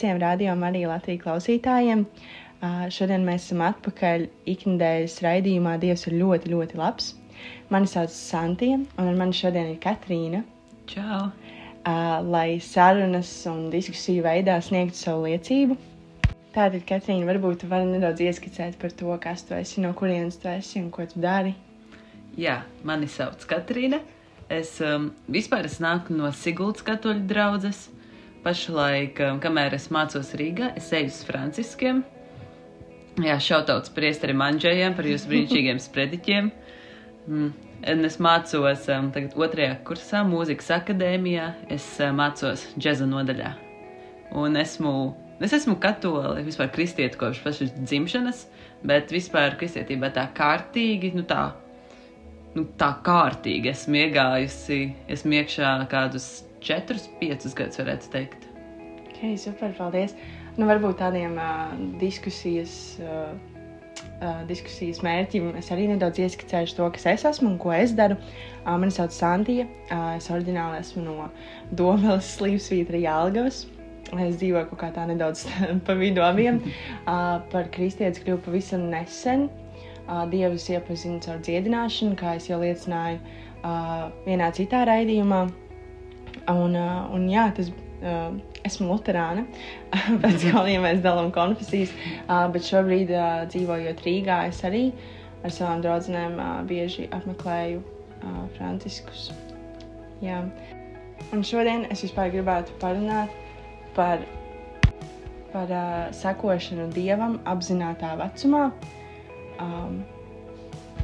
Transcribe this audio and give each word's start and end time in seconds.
Visiem 0.00 0.16
radio 0.16 0.54
Marija 0.56 0.88
Latvijas 0.88 1.20
klausītājiem! 1.20 2.06
Šodien 2.88 3.24
mēs 3.26 3.42
esam 3.44 3.60
atpakaļ 3.66 4.22
ikdienas 4.48 5.18
raidījumā 5.20 5.74
Dievs 5.82 6.06
ir 6.08 6.14
ļoti, 6.16 6.48
ļoti 6.54 6.78
labs. 6.80 7.10
Mani 7.68 7.90
sauc 7.90 8.08
Santija, 8.14 8.78
un 8.80 9.10
ar 9.10 9.18
mani 9.18 9.36
šodien 9.36 9.74
ir 9.74 9.76
Katrīna. 9.82 10.40
Čau! 10.88 11.28
Lai 12.32 12.56
sarunas 12.64 13.34
un 13.52 13.68
diskusiju 13.74 14.24
veidā 14.24 14.56
sniegtu 14.64 14.96
savu 15.02 15.28
liecību. 15.28 15.76
Tātad, 16.56 16.80
Katrīna, 16.88 17.28
varbūt 17.28 17.60
tu 17.60 17.68
vari 17.68 17.92
nedaudz 17.92 18.24
ieskicēt 18.24 18.80
par 18.80 18.96
to, 18.96 19.12
kas 19.20 19.44
tu 19.44 19.58
esi, 19.60 19.84
no 19.84 19.92
kurienes 19.92 20.40
tu 20.40 20.48
esi 20.48 20.80
un 20.80 20.88
ko 20.96 21.04
tu 21.12 21.20
dari. 21.20 21.52
Jā, 22.40 22.62
mani 22.88 23.12
sauc 23.20 23.44
Katrīna. 23.52 24.00
Es 24.48 24.78
um, 24.80 25.10
vispār 25.28 25.68
es 25.68 25.76
nāku 25.84 26.16
no 26.16 26.32
Siguldas 26.32 26.88
katoļu 26.88 27.28
draudzes. 27.28 27.90
Pašlaik, 28.40 29.18
um, 29.20 29.36
kamēr 29.40 29.74
es 29.76 29.90
mācos 29.92 30.30
Rīgā, 30.40 30.70
es 30.80 30.86
eju 30.96 31.10
uz 31.10 31.18
Franciskiem. 31.28 31.98
Jā, 33.20 33.34
šautauts 33.42 33.92
priesterim 33.92 34.40
Andžējiem 34.40 34.96
par 34.96 35.08
jūsu 35.08 35.28
brīnišķīgiem 35.28 35.80
sprediķiem. 35.86 36.48
Mm. 37.26 37.50
Un 37.92 38.08
es 38.08 38.16
mācos 38.20 38.88
um, 38.92 39.10
tagad 39.12 39.36
otrajā 39.36 39.76
kursā, 39.84 40.24
mūzikas 40.24 40.72
akadēmijā. 40.78 41.50
Es 41.76 41.84
uh, 42.00 42.14
mācos 42.16 42.64
džeza 42.80 43.08
nodaļā. 43.12 43.52
Un 44.40 44.56
esmu, 44.56 44.94
es 45.44 45.52
esmu 45.60 45.76
katoli, 45.82 46.44
vispār 46.48 46.72
kristieti 46.72 47.20
kopš 47.20 47.44
pašas 47.44 47.76
dzimšanas, 47.76 48.44
bet 48.88 49.12
vispār 49.12 49.60
kristietībā 49.60 50.14
tā 50.16 50.30
kārtīgi, 50.36 51.12
nu 51.12 51.28
tā, 51.28 51.50
nu 52.56 52.70
tā 52.80 52.94
kārtīgi 53.04 53.74
esmu 53.74 54.06
iegājusi, 54.06 54.86
esmu 55.12 55.42
iekšā 55.42 55.74
kādus 55.92 56.38
4, 56.64 57.04
5 57.20 57.54
gadus, 57.56 57.80
varētu 57.80 58.12
teikt. 58.12 58.48
Ok, 59.08 59.22
super, 59.40 59.72
paldies. 59.76 60.14
Nu, 60.58 60.66
varbūt 60.68 60.98
tādiem 61.00 61.36
uh, 61.40 61.72
diskusijas, 62.00 62.72
uh, 63.04 63.32
uh, 64.20 64.40
diskusijas 64.48 65.00
mērķim 65.04 65.54
es 65.60 65.70
arī 65.72 65.86
nedaudz 65.90 66.20
ieskicēšu 66.24 66.78
to, 66.78 66.88
kas 66.96 67.06
es 67.14 67.26
esmu 67.28 67.52
un 67.54 67.58
ko 67.60 67.72
es 67.76 67.94
daru. 67.96 68.18
Uh, 68.64 68.74
mani 68.80 68.92
sauc 68.94 69.14
Santija. 69.14 69.68
Uh, 69.88 70.16
es 70.18 70.28
oriģināli 70.32 70.80
esmu 70.82 71.04
no 71.06 71.28
Domeles, 71.76 72.34
Slīvsvītra, 72.36 73.00
Jālgavas. 73.00 73.64
Es 74.10 74.40
dzīvoju 74.40 74.66
kaut 74.72 74.80
kā 74.80 74.90
tā 74.94 75.06
nedaudz 75.06 75.46
pa 75.86 75.96
vidu 75.98 76.24
abiem. 76.26 76.60
Uh, 77.04 77.38
par 77.52 77.70
kristietis 77.74 78.22
kļuvu 78.24 78.44
pavisam 78.48 78.88
nesen. 78.92 79.48
Uh, 80.10 80.24
Dievs 80.32 80.66
iepazina 80.72 81.20
caur 81.22 81.38
dziedināšanu, 81.46 82.16
kā 82.18 82.34
jau 82.42 82.58
liecināju 82.64 83.20
uh, 83.20 84.08
vienā 84.26 84.50
citā 84.56 84.82
raidījumā. 84.88 85.44
Un, 86.50 86.74
uh, 86.74 87.06
un 87.14 87.28
jā, 87.30 87.44
tas 87.54 87.70
uh, 87.70 88.32
esmu 88.66 88.90
Lutāna. 88.90 89.44
Pēc 90.22 90.46
tam 90.48 90.68
ja 90.70 90.80
mēs 90.82 91.02
dalām 91.04 91.30
konfesijas, 91.34 91.92
uh, 92.26 92.48
bet 92.52 92.66
šobrīd 92.66 93.12
dzīvojot 93.52 94.02
Rīgā, 94.06 94.42
es 94.50 94.62
arī 94.66 94.88
ar 95.44 95.54
savām 95.54 95.84
draudzenēm 95.84 96.36
bieži 96.68 97.06
apmeklēju 97.16 97.80
Franciskus. 98.58 99.30
Jā. 100.20 100.42
Un 101.32 101.44
šodien 101.46 101.86
es 101.92 102.02
vispār 102.04 102.28
gribētu 102.32 102.74
parunāt 102.80 103.32
par, 103.96 104.24
par 105.54 105.72
uh, 105.72 106.10
sekošanu 106.16 106.90
dievam 106.92 107.38
apzinātajā 107.48 108.18
vecumā. 108.20 108.66
Um, 109.60 110.02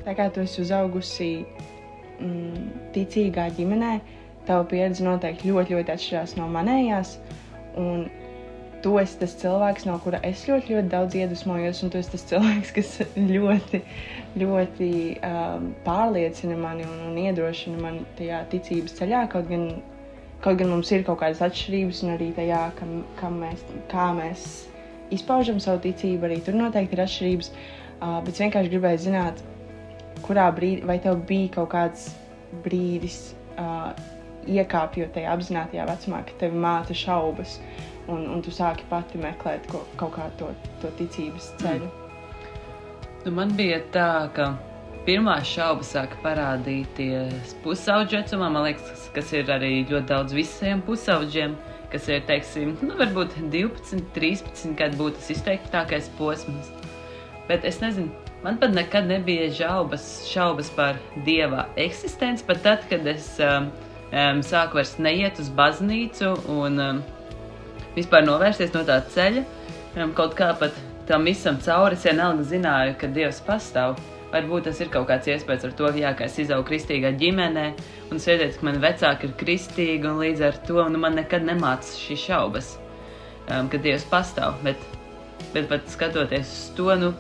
tā 0.04 0.16
kā 0.16 0.28
tu 0.32 0.44
esi 0.44 0.60
uzaugusi 0.64 1.30
mm, 2.20 2.68
ticīgā 2.92 3.48
ģimenē, 3.56 3.94
uh, 3.96 4.25
tava 4.48 4.66
pieredze 4.70 5.04
noteikti 5.04 5.50
ļoti, 5.50 5.76
ļoti 5.76 5.94
atšķirās 5.94 6.36
no 6.38 6.46
manējās. 6.52 7.16
Un 7.76 8.06
tu 8.84 8.94
esi 9.00 9.18
tas 9.18 9.34
cilvēks, 9.40 9.86
no 9.88 9.96
kura 10.04 10.20
es 10.26 10.44
ļoti, 10.46 10.76
ļoti 10.76 10.90
daudz 10.92 11.16
iedvesmojos, 11.18 11.82
un 11.82 11.90
tu 11.92 11.98
esi 12.00 12.12
tas 12.12 12.24
cilvēks, 12.30 12.72
kas 12.76 12.92
ļoti, 13.34 13.80
ļoti 14.38 14.90
um, 15.26 15.72
pārliecina 15.86 16.58
mani 16.60 16.86
un, 16.86 17.00
un 17.08 17.18
iedrošina 17.24 17.80
mani 17.82 18.04
tajā 18.20 18.44
ticības 18.52 18.96
ceļā. 19.00 19.24
Kaut 19.32 19.50
gan, 19.50 19.66
kaut 20.44 20.60
gan 20.60 20.70
mums 20.70 20.92
ir 20.94 21.02
kaut 21.08 21.20
kādas 21.24 21.42
atšķirības, 21.48 22.04
un 22.06 22.14
arī 22.14 22.30
tajā, 22.36 22.62
kam, 22.78 22.96
kam 23.18 23.40
mēs, 23.42 23.66
kā 23.90 24.10
mēs 24.16 24.46
izpaužam 25.14 25.58
savu 25.62 25.82
ticību, 25.88 26.28
arī 26.28 26.40
tur 26.46 26.58
noteikti 26.58 26.98
ir 26.98 27.04
atšķirības. 27.06 27.52
Uh, 27.96 28.18
bet 28.22 28.34
es 28.34 28.42
vienkārši 28.44 28.70
gribēju 28.74 29.02
zināt, 29.06 29.40
kurā 30.26 30.46
brīdī, 30.54 30.84
vai 30.86 30.98
tev 31.02 31.22
bija 31.28 31.54
kaut 31.58 31.72
kāds 31.72 32.10
brīdis, 32.64 33.32
uh, 33.56 33.90
iekāpjot 34.46 35.12
tajā 35.16 35.34
apzinātajā 35.34 35.86
vecumā, 35.90 36.22
ka 36.26 36.40
tev 36.40 36.56
māte 36.56 36.96
šaubas, 36.96 37.58
un, 38.08 38.26
un 38.30 38.42
tu 38.44 38.54
sāki 38.54 38.86
pati 38.90 39.20
meklēt 39.20 39.66
ko, 39.70 39.82
kaut 40.00 40.16
kādu 40.18 40.38
to, 40.40 40.72
to 40.82 40.92
ticības 41.00 41.52
ceļu. 41.62 41.90
Mm. 41.90 42.02
Nu, 43.26 43.32
man 43.34 43.50
bija 43.58 43.80
tā, 43.90 44.10
ka 44.36 44.52
pirmā 45.06 45.40
šauba 45.46 45.82
sāka 45.86 46.18
parādīties 46.22 47.56
pusauģu 47.64 48.20
vecumā. 48.20 48.50
Man 48.54 48.68
liekas, 48.68 49.08
kas 49.14 49.32
ir 49.34 49.50
arī 49.50 49.80
ļoti 49.88 50.06
daudz 50.12 50.36
visiem 50.36 50.82
pusauģiem, 50.86 51.56
kas 51.90 52.06
ir, 52.10 52.22
teiksim, 52.28 52.76
nu, 52.86 52.94
varbūt 52.98 53.34
12, 53.50 54.04
13 54.14 54.76
gadi 54.78 55.00
būtu 55.00 55.18
tas 55.18 55.32
izteiktākais 55.34 56.12
posms. 56.18 56.70
Bet 57.50 57.66
es 57.66 57.80
nezinu, 57.82 58.14
man 58.46 58.60
pat 58.62 58.74
nekad 58.74 59.10
nebija 59.10 59.50
šaubas, 59.58 60.06
šaubas 60.30 60.70
par 60.78 60.98
dieva 61.26 61.68
eksistenci, 61.82 62.46
pat 62.46 62.62
tad, 62.62 62.86
kad 62.90 63.06
es 63.10 63.32
um, 63.42 63.72
um, 64.12 64.42
sāku 64.44 64.80
vairs 64.80 64.96
neiet 65.02 65.40
uz 65.42 65.48
baznīcu 65.56 66.32
un 66.52 66.82
um, 66.82 67.00
vispār 67.96 68.26
novērsties 68.26 68.74
no 68.76 68.84
tā 68.86 69.00
ceļa. 69.14 69.44
Um, 69.96 70.12
kaut 70.16 70.36
kā 70.38 70.52
pat 70.60 70.76
tam 71.08 71.26
visam 71.28 71.58
cauri 71.62 71.96
es 71.96 72.04
vienalga 72.06 72.44
zināju, 72.46 72.96
ka 73.00 73.10
Dievs 73.10 73.40
pastāv. 73.46 73.96
Varbūt 74.32 74.66
tas 74.66 74.80
ir 74.82 74.90
kaut 74.92 75.06
kāds 75.08 75.28
iespējas 75.30 75.68
ar 75.68 75.74
to, 75.78 75.90
jā, 75.96 76.10
ka 76.18 76.26
es 76.26 76.34
izaugu 76.42 76.66
kristīgā 76.72 77.12
ģimenē, 77.20 77.66
un 78.10 78.18
es 78.18 78.26
redzēju, 78.26 78.56
ka 78.58 78.66
mani 78.66 78.82
vecāki 78.82 79.28
ir 79.28 79.36
kristīgi, 79.38 80.10
un 80.10 80.18
līdz 80.20 80.42
ar 80.48 80.58
to 80.66 80.82
nu, 80.90 81.00
man 81.00 81.14
nekad 81.16 81.46
nemācās 81.46 81.94
šīs 82.02 82.26
šaubas, 82.26 82.72
um, 83.46 83.70
ka 83.72 83.80
Dievs 83.80 84.04
pastāv. 84.10 84.58
Bet, 84.66 84.82
bet 85.54 85.70
pat 85.70 85.86
skatoties 85.94 86.50
uz 86.50 86.74
to, 86.76 86.90
nu, 87.00 87.12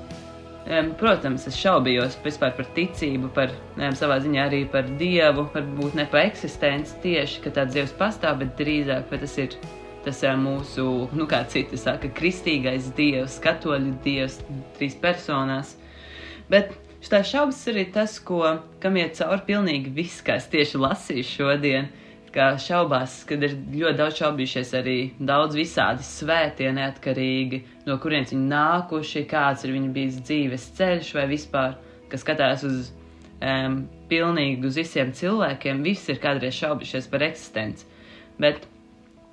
Um, 0.66 0.88
protams, 0.98 1.44
es 1.46 1.54
šaubījos 1.62 2.16
par 2.24 2.66
ticību, 2.74 3.28
par 3.36 3.52
um, 3.76 3.92
savā 3.94 4.16
ziņā 4.24 4.46
arī 4.48 4.64
par 4.70 4.88
dievu, 4.98 5.44
varbūt 5.54 5.94
ne 5.94 6.06
par 6.10 6.24
eksistenci 6.26 6.96
tieši, 7.04 7.42
ka 7.44 7.52
tāds 7.54 7.76
dievs 7.76 7.92
pastāv, 7.94 8.40
bet 8.40 8.56
drīzāk 8.58 9.12
tas 9.12 9.36
ir 9.38 9.54
tas 10.02 10.24
um, 10.26 10.42
mūsu, 10.42 10.86
nu, 11.14 11.28
kā 11.30 11.44
citi 11.46 11.78
saka, 11.78 12.10
kristīgais 12.18 12.88
dievs, 12.98 13.38
katoļu 13.44 13.94
dievs, 14.02 14.40
trīs 14.74 14.98
personās. 14.98 15.76
Bet 16.50 16.74
tā 17.06 17.22
šaubas 17.22 17.62
arī 17.70 17.86
tas, 17.94 18.18
ko, 18.18 18.42
kam 18.82 18.98
iet 18.98 19.14
cauri 19.20 19.46
pilnīgi 19.46 19.94
viss, 19.94 20.18
kā 20.26 20.40
es 20.40 20.50
tieši 20.50 20.82
lasīju 20.82 21.28
šodien 21.30 21.92
ka 22.36 22.50
šaubās, 22.60 23.22
kad 23.28 23.40
ir 23.46 23.54
ļoti 23.72 23.96
daudz 23.96 24.18
šaubījušies 24.20 24.72
arī 24.76 24.96
daudz 25.16 25.56
visādi 25.56 26.04
svētie, 26.04 26.68
neatkarīgi 26.76 27.62
no 27.86 27.96
kurienes 28.02 28.34
viņi 28.34 28.48
nākuši, 28.50 29.22
kāds 29.30 29.64
ir 29.64 29.72
viņu 29.72 29.92
bijis 29.94 30.18
dzīves 30.20 30.66
ceļš 30.76 31.12
vai 31.16 31.24
vispār, 31.30 31.78
kas 32.12 32.20
skatās 32.26 32.64
uz 32.68 32.90
um, 33.40 33.78
pilnīgi 34.10 34.68
uz 34.68 34.76
visiem 34.82 35.14
cilvēkiem, 35.16 35.80
visi 35.86 36.12
ir 36.12 36.20
kādreiz 36.20 36.58
šaubījušies 36.58 37.08
par 37.14 37.24
eksistenci. 37.30 37.88
Bet, 38.42 38.68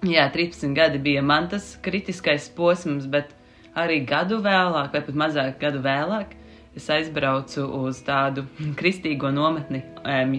jā, 0.08 0.30
13 0.32 0.72
gadi 0.78 1.04
bija 1.04 1.26
man 1.26 1.52
tas 1.52 1.74
kritiskais 1.84 2.48
posms, 2.56 3.10
bet 3.12 3.36
arī 3.76 4.00
gadu 4.08 4.40
vēlāk, 4.46 4.94
vai 4.96 5.04
pat 5.04 5.20
mazāk 5.26 5.60
gadu 5.60 5.84
vēlāk, 5.84 6.38
es 6.80 6.88
aizbraucu 6.90 7.68
uz 7.84 8.00
tādu 8.08 8.48
kristīgo 8.80 9.28
nometni, 9.36 9.84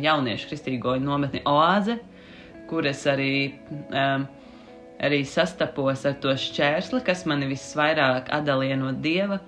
jauniešu 0.08 0.48
kristīgo 0.48 0.96
nometni 1.02 1.44
Oāze 1.44 2.00
kur 2.74 2.88
es 2.90 3.04
arī, 3.06 3.54
um, 3.94 4.24
arī 4.98 5.20
sastapos 5.30 6.02
ar 6.08 6.16
to 6.22 6.34
šķērsli, 6.34 7.04
kas 7.06 7.22
mani 7.30 7.46
visvairāk 7.52 8.32
atdalīja 8.34 8.80
no 8.80 8.90
dieva. 9.04 9.38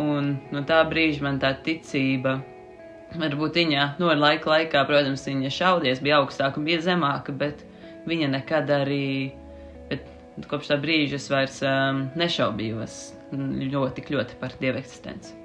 Un 0.00 0.38
no 0.54 0.62
tā 0.64 0.78
brīža 0.88 1.26
man 1.26 1.40
tā 1.42 1.50
ticība, 1.66 2.38
varbūt 3.20 3.58
viņa, 3.60 3.86
nu, 4.00 4.08
ar 4.08 4.20
laika 4.22 4.48
laikā, 4.54 4.84
protams, 4.88 5.26
viņa 5.28 5.50
šaudies, 5.52 6.00
bija 6.00 6.22
augstāka 6.22 6.60
un 6.60 6.68
bija 6.70 6.80
zemāka, 6.86 7.34
bet 7.36 7.66
viņa 8.08 8.30
nekad 8.38 8.70
arī, 8.72 9.34
bet 9.90 10.08
kopš 10.48 10.72
tā 10.72 10.80
brīža 10.80 11.20
es 11.20 11.28
vairs 11.32 11.60
um, 11.66 12.06
nešaubījos 12.16 13.02
ļoti, 13.74 14.08
ļoti 14.14 14.40
par 14.40 14.56
dievu 14.62 14.80
eksistenci. 14.80 15.39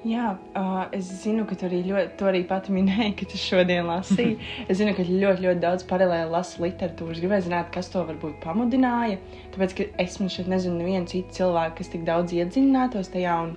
Jā, 0.00 0.30
uh, 0.56 0.86
es 0.96 1.10
zinu, 1.20 1.42
ka 1.44 1.58
tu 1.60 1.66
arī, 1.66 1.82
ļoti, 1.84 2.14
tu 2.16 2.24
arī 2.24 2.38
pati 2.48 2.72
minēji, 2.72 3.10
ka 3.18 3.26
tu 3.28 3.36
šodien 3.36 3.84
lasīji. 3.84 4.38
es 4.72 4.78
zinu, 4.78 4.94
ka 4.96 5.04
ļoti, 5.04 5.44
ļoti 5.44 5.60
daudz 5.60 5.84
paralēli 5.90 6.32
lasu 6.32 6.62
literatūru. 6.64 7.12
Es 7.12 7.20
gribēju 7.20 7.44
zināt, 7.50 7.68
kas 7.74 7.90
to 7.92 8.06
varbūt 8.08 8.38
pamudināja. 8.40 9.18
Tāpēc, 9.52 9.74
ka 9.76 9.86
es 10.00 10.16
šeit 10.16 10.48
nezinu, 10.48 10.78
nevienu 10.80 11.10
citu 11.10 11.36
cilvēku, 11.36 11.76
kas 11.82 11.92
tik 11.92 12.06
daudz 12.08 12.32
iedziļinātos 12.32 13.12
tajā 13.12 13.34
un, 13.44 13.52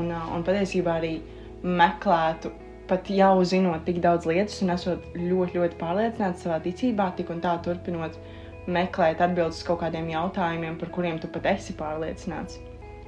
un, 0.00 0.08
uh, 0.08 0.30
un 0.32 0.46
patiesībā 0.46 0.96
arī 1.02 1.12
meklētu. 1.60 2.54
Pat 2.88 3.10
jau 3.12 3.34
zinot 3.44 3.84
tik 3.84 3.98
daudz 4.00 4.24
lietas, 4.30 4.62
un 4.64 4.72
esot 4.72 5.04
ļoti, 5.18 5.58
ļoti 5.58 5.76
pārliecināts 5.80 6.46
savā 6.46 6.56
ticībā, 6.64 7.10
tik 7.18 7.34
un 7.34 7.44
tā 7.44 7.52
turpinot 7.66 8.16
meklēt 8.64 9.20
atbildes 9.20 9.60
uz 9.60 9.68
kaut 9.68 9.82
kādiem 9.84 10.08
jautājumiem, 10.14 10.80
par 10.80 10.94
kuriem 10.94 11.20
tu 11.20 11.28
pat 11.36 11.50
esi 11.52 11.76
pārliecināts. 11.76 12.62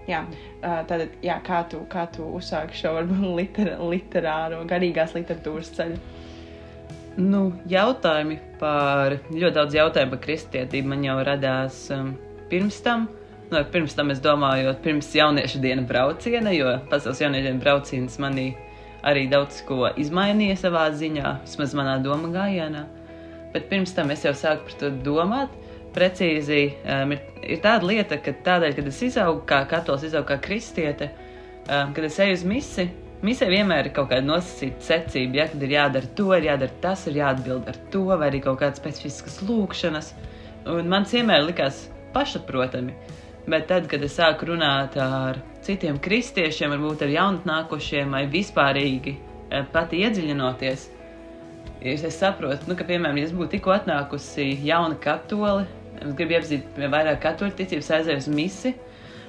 Jā, 0.08 0.22
tātad, 0.62 1.18
jā, 1.20 1.36
kā 1.44 1.62
tu, 1.68 1.82
kā 1.92 2.06
tu 2.12 2.24
uzsāki 2.38 2.78
šo 2.80 2.94
liter, 3.36 3.74
literāro, 3.82 4.62
garīgās 4.68 5.12
literatūras 5.16 5.68
ceļu? 5.76 5.98
Nu, 7.18 7.42
jautājumi 7.68 8.38
par 8.60 9.18
ļoti 9.28 9.54
daudz 9.56 9.74
jautājumu 9.74 10.14
par 10.14 10.22
kristietību 10.22 10.92
man 10.92 11.02
jau 11.04 11.16
radās 11.26 11.80
um, 11.92 12.12
pirms 12.48 12.78
tam. 12.84 13.08
Nu, 13.50 13.60
pirms 13.72 13.96
tam 13.98 14.12
es 14.14 14.22
domāju, 14.22 14.72
pirms 14.84 15.08
jauniešu 15.16 15.60
diena 15.60 15.82
brauciena, 15.88 16.52
jo 16.54 16.76
pasaules 16.88 17.20
jauniešu 17.24 17.48
diena 17.48 17.62
brauciens 17.64 18.18
manī 18.22 18.52
arī 19.06 19.26
daudz 19.30 19.60
ko 19.66 19.88
izmainīja 19.98 20.56
savā 20.62 20.88
ziņā, 20.94 21.38
vismaz 21.44 21.74
manā 21.76 21.96
doma 22.02 22.30
gājienā. 22.34 22.84
Bet 23.54 23.68
pirms 23.70 23.94
tam 23.96 24.12
es 24.14 24.24
jau 24.26 24.34
sāku 24.36 24.68
par 24.68 24.78
to 24.80 24.90
domāt 25.04 25.54
precīzi 25.98 26.62
um, 26.86 27.12
ir, 27.16 27.26
ir 27.42 27.60
tāda 27.64 27.90
lieta, 27.90 28.20
ka 28.22 28.36
tādēļ, 28.46 28.78
kad 28.78 28.88
es 28.92 29.02
izaugu 29.10 29.42
kā 29.48 29.64
katolis, 29.70 30.06
izaugu 30.08 30.30
kā 30.30 30.38
kristiete, 30.48 31.10
um, 31.66 31.92
kad 31.96 32.06
es 32.06 32.18
eju 32.22 32.38
uz 32.38 32.46
misi, 32.48 32.88
misē 33.26 33.48
vienmēr 33.50 33.88
ir 33.88 33.94
kaut 33.96 34.10
kāda 34.12 34.26
nosacīta 34.26 34.84
secība, 34.92 35.42
ja, 35.42 35.46
kad 35.50 35.62
ir 35.66 35.74
jādara 35.74 36.10
to, 36.18 36.30
ir 36.36 36.48
jādara 36.52 36.80
tas, 36.82 37.06
ir 37.10 37.18
jāatbild 37.18 37.70
ar 37.70 37.78
to, 37.92 38.04
vai 38.12 38.30
arī 38.30 38.42
kaut 38.44 38.60
kādas 38.62 38.80
specifiskas 38.80 39.40
lūkšanas. 39.48 40.12
Un 40.68 40.90
man 40.90 41.06
vienmēr 41.08 41.46
likās 41.46 41.86
pašsaprotami. 42.14 42.94
Bet 43.48 43.68
tad, 43.70 43.86
kad 43.88 44.02
es 44.04 44.18
sāku 44.18 44.50
runāt 44.50 44.98
ar 45.00 45.38
citiem 45.64 45.96
kristiešiem, 46.04 46.74
varbūt 46.74 47.06
ar 47.06 47.14
jaunatnākošiem 47.14 48.12
vai 48.12 48.26
vispārīgi 48.28 49.14
eh, 49.16 49.64
pati 49.72 50.02
iedziļinoties, 50.04 50.84
es 51.80 52.04
saprotu, 52.18 52.68
nu, 52.68 52.76
ka, 52.76 52.84
piemēram, 52.84 53.20
ja 53.20 53.28
es 53.28 53.34
būtu 53.34 53.54
tikko 53.56 53.72
atnākusi 53.76 54.50
jauna 54.66 54.98
katole, 55.00 55.64
Es 55.98 56.14
gribu 56.18 56.36
iepazīt 56.36 56.76
vairāk 56.78 57.22
katoļu 57.24 57.56
ticības, 57.58 57.90
aizēju 57.98 58.22
uz 58.22 58.28
misi, 58.32 58.74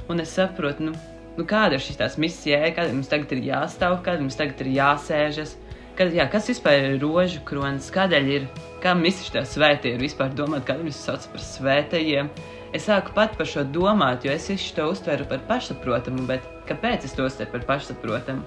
un 0.10 0.22
es 0.24 0.34
saprotu, 0.38 0.90
nu, 0.90 0.94
nu 1.38 1.46
kāda 1.50 1.78
ir 1.78 1.84
šī 1.84 1.98
tās 2.02 2.18
misija, 2.22 2.62
kāda 2.76 2.94
mums 2.94 3.10
tagad 3.12 3.34
ir 3.36 3.44
jāstāv, 3.50 4.00
kāda 4.06 4.24
mums 4.24 4.38
tagad 4.40 4.62
ir 4.64 4.72
jāsēžas, 4.78 5.56
kad, 6.00 6.14
jā, 6.16 6.26
kas 6.32 6.48
vispār 6.52 6.92
ir 6.94 7.02
rožu 7.02 7.42
kronis, 7.48 7.90
kādēļ 7.96 8.30
ir, 8.36 8.48
kā 8.84 8.94
misi 8.98 9.32
tā 9.34 9.44
svētie 9.48 9.96
ir 9.96 10.06
vispār 10.06 10.32
domāt, 10.36 10.64
kādēļ 10.68 10.88
viņus 10.88 11.02
sauc 11.10 11.28
par 11.34 11.44
svētajiem. 11.44 12.30
Es 12.76 12.86
sāku 12.86 13.16
pat 13.16 13.34
par 13.38 13.50
šo 13.50 13.66
domāt, 13.66 14.28
jo 14.28 14.32
es 14.32 14.46
visu 14.52 14.76
to 14.78 14.86
uztveru 14.92 15.26
par 15.30 15.42
pašsaprotamu, 15.50 16.28
bet 16.30 16.46
kāpēc 16.70 17.08
es 17.08 17.18
to 17.18 17.26
uztveru 17.26 17.56
par 17.56 17.66
pašsaprotamu? 17.74 18.46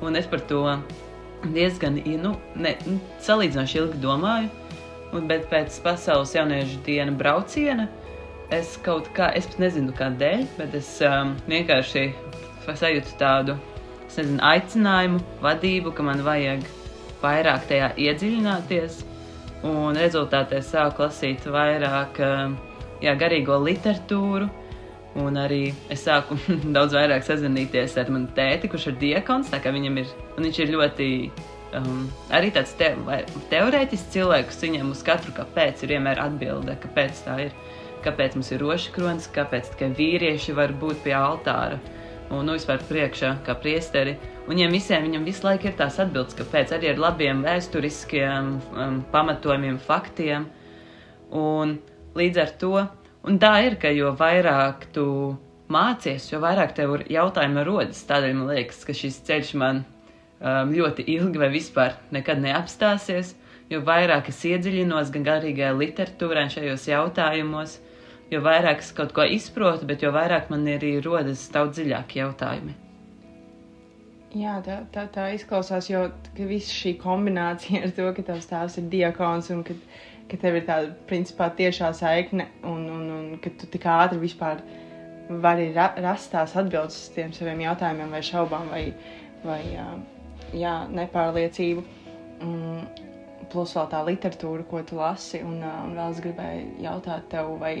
Un 0.00 0.16
es 0.16 0.26
par 0.30 0.40
to 0.48 0.64
diezgan, 1.52 2.00
nu, 2.22 2.32
ne, 2.56 2.74
nu, 2.88 2.96
salīdzinoši 3.24 3.82
ilgi 3.82 4.00
domāju, 4.00 4.48
Un, 5.10 5.26
bet 5.30 5.48
pēc 5.50 5.80
pasaules 5.82 6.36
jauniešu 6.36 6.78
dienas 6.86 7.16
brauciena 7.18 7.88
es 8.54 8.76
kaut 8.84 9.08
kā, 9.14 9.30
es 9.38 9.48
pat 9.50 9.62
nezinu, 9.64 9.94
kādēļ, 9.98 10.44
bet 10.58 10.74
es 10.78 10.90
um, 11.06 11.34
vienkārši 11.50 12.04
sajūtu 12.70 13.16
tādu 13.18 13.56
nezinu, 14.10 14.38
aicinājumu, 14.46 15.18
vadību, 15.42 15.92
ka 15.94 16.06
man 16.06 16.22
vajag 16.26 16.66
vairāk 17.22 17.66
tajā 17.70 17.92
iedziļināties. 17.98 19.04
Un 19.66 19.98
rezultātā 19.98 20.60
es 20.60 20.70
sāku 20.72 21.04
lasīt 21.04 21.44
vairāk 21.50 22.20
um, 22.24 22.56
jā, 23.02 23.14
garīgo 23.18 23.58
literatūru. 23.60 24.48
Un 25.20 25.36
arī 25.42 25.72
es 25.90 26.04
sāku 26.06 26.38
daudz 26.76 26.94
vairāk 26.94 27.26
sazināties 27.26 27.98
ar 27.98 28.12
manu 28.14 28.30
tēti, 28.36 28.70
kurš 28.70 28.92
ir 28.92 29.00
diakons. 29.02 29.50
Viņam 29.50 29.98
ir, 30.00 30.14
viņš 30.38 30.62
ir 30.62 30.74
ļoti 30.76 31.08
um, 31.78 32.08
arī 32.34 32.50
tāds 32.54 32.72
te, 32.78 32.92
teorētisks 33.52 34.12
cilvēks, 34.14 34.60
viņam 34.64 34.90
uz 34.94 35.04
katru 35.06 35.34
kāpēc 35.36 35.84
ir 35.84 35.96
vienmēr 35.96 36.22
atbilde, 36.22 36.76
kāpēc 36.82 37.24
tā 37.26 37.38
ir. 37.46 37.54
Kāpēc 38.00 38.32
mums 38.32 38.48
ir 38.54 38.62
roša 38.64 38.92
kronis, 38.94 39.26
kāpēc 39.28 39.74
tikai 39.74 39.90
vīrieši 39.98 40.54
var 40.56 40.72
būt 40.80 41.02
pie 41.04 41.12
altāra 41.12 41.76
un 42.30 42.46
nu, 42.46 42.54
vispār 42.54 42.80
priekšā, 42.86 43.34
kā 43.46 43.56
priesteri. 43.58 44.14
Un 44.46 44.54
viņiem 44.54 44.74
visiem 44.74 45.04
viņam 45.06 45.26
visu 45.26 45.46
laiku 45.46 45.68
ir 45.68 45.76
tās 45.78 45.98
atbildes, 46.02 46.36
kāpēc 46.38 46.74
arī 46.76 46.92
ar 46.92 47.02
labiem 47.02 47.42
vēsturiskiem 47.44 48.50
um, 48.70 48.98
pamatojumiem, 49.12 49.78
faktiem. 49.82 50.46
Un 51.36 51.76
līdz 52.18 52.42
ar 52.42 52.52
to, 52.62 52.74
un 53.26 53.38
tā 53.42 53.52
ir, 53.66 53.78
ka 53.82 53.90
jo 53.94 54.14
vairāk 54.18 54.88
tu 54.94 55.06
mācies, 55.70 56.30
jo 56.32 56.40
vairāk 56.42 56.74
tev 56.78 56.96
jautājumu 57.10 57.66
rodas. 57.66 58.02
Tādēļ 58.06 58.36
man 58.38 58.54
liekas, 58.54 58.84
ka 58.86 58.94
šis 58.96 59.20
ceļš 59.26 59.52
man 59.60 59.84
um, 60.40 60.72
ļoti 60.74 61.06
ilgi 61.14 61.40
vai 61.40 61.50
vispār 61.52 61.96
nekad 62.14 62.42
neapstāsies, 62.42 63.34
jo 63.70 63.82
vairāk 63.86 64.32
es 64.32 64.42
iedziļinos 64.48 65.12
gan 65.14 65.26
garīgajā 65.28 65.72
literatūrā 65.76 66.48
šajos 66.52 66.88
jautājumos, 66.90 67.78
jo 68.32 68.42
vairāk 68.44 68.84
es 68.84 68.92
kaut 68.96 69.14
ko 69.16 69.26
izprotu, 69.26 69.86
bet 69.86 70.04
jo 70.04 70.12
vairāk 70.14 70.50
man 70.52 70.66
arī 70.70 70.96
rodas 71.04 71.48
daudz 71.54 71.78
dziļāki 71.78 72.22
jautājumi. 72.22 72.76
Jā, 74.30 74.60
tā, 74.62 74.76
tā, 74.94 75.08
tā 75.10 75.24
izklausās, 75.34 75.88
jo 75.90 76.04
viss 76.38 76.70
šī 76.70 76.94
kombinācija 77.00 77.82
ar 77.82 77.94
to, 77.96 78.06
ka 78.14 78.22
tavs 78.28 78.46
tēvs 78.46 78.78
ir 78.78 78.86
diakons 78.92 79.50
un 79.50 79.64
ka, 79.66 79.74
ka 80.30 80.38
tev 80.38 80.60
ir 80.60 80.68
tāda 80.68 80.92
principā 81.10 81.48
tiešā 81.58 81.90
saikne 81.98 82.46
un, 82.62 82.84
un, 82.94 83.08
un 83.16 83.32
ka 83.42 83.50
tu 83.58 83.66
tik 83.72 83.88
ātri 83.90 84.22
vispār 84.22 84.62
vari 85.42 85.72
ra 85.74 85.90
rast 85.98 86.30
tās 86.30 86.54
atbildes 86.58 86.94
uz 86.94 87.10
tiem 87.16 87.34
saviem 87.34 87.66
jautājumiem 87.66 88.14
vai 88.14 88.22
šaubām 88.26 88.70
vai, 88.70 88.84
vai 89.42 89.60
uh, 89.82 89.98
jā, 90.56 90.74
nepārliecību. 90.94 91.84
Mm, 92.40 93.06
plus 93.50 93.74
vēl 93.76 93.88
tā 93.90 94.00
literatūra, 94.06 94.66
ko 94.70 94.82
tu 94.86 94.98
lasi. 95.00 95.42
Un, 95.46 95.60
un 95.64 95.96
vēl 95.98 96.14
es 96.14 96.22
gribēju 96.24 96.68
jautāt 96.84 97.28
tev, 97.32 97.54
vai 97.60 97.74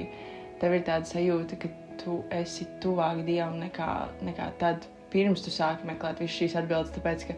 tev 0.60 0.76
ir 0.76 0.86
tāda 0.86 1.08
sajūta, 1.08 1.58
ka 1.62 1.70
tu 2.00 2.20
esi 2.34 2.66
tuvāk 2.82 3.22
dievam 3.26 3.58
nekā, 3.60 3.90
nekā 4.26 4.50
tad, 4.60 4.86
pirms 5.12 5.44
tu 5.44 5.52
sāki 5.52 5.88
meklēt 5.88 6.22
visas 6.22 6.36
šīs 6.38 6.56
atbildes. 6.60 6.92
Tāpēc, 6.96 7.26
ka 7.30 7.36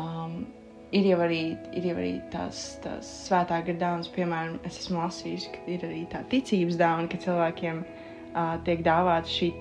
um, 0.00 0.42
ir 0.96 1.08
jau 1.12 1.18
arī, 1.24 1.40
ir 1.76 1.90
jau 1.90 1.96
arī 1.96 2.12
tās, 2.32 2.62
tās 2.84 3.10
svētā 3.28 3.60
gara 3.66 3.82
dāvanas, 3.84 4.12
piemēram, 4.14 4.60
es 4.68 4.82
esmu 4.84 5.02
lasījusi, 5.02 5.52
ka 5.56 5.66
ir 5.74 5.88
arī 5.88 6.04
tā 6.12 6.22
ticības 6.32 6.78
dāvana, 6.80 7.10
ka 7.10 7.20
cilvēkiem 7.24 7.82
uh, 7.84 8.54
tiek 8.66 8.84
dāvāta 8.86 9.30
šī. 9.30 9.52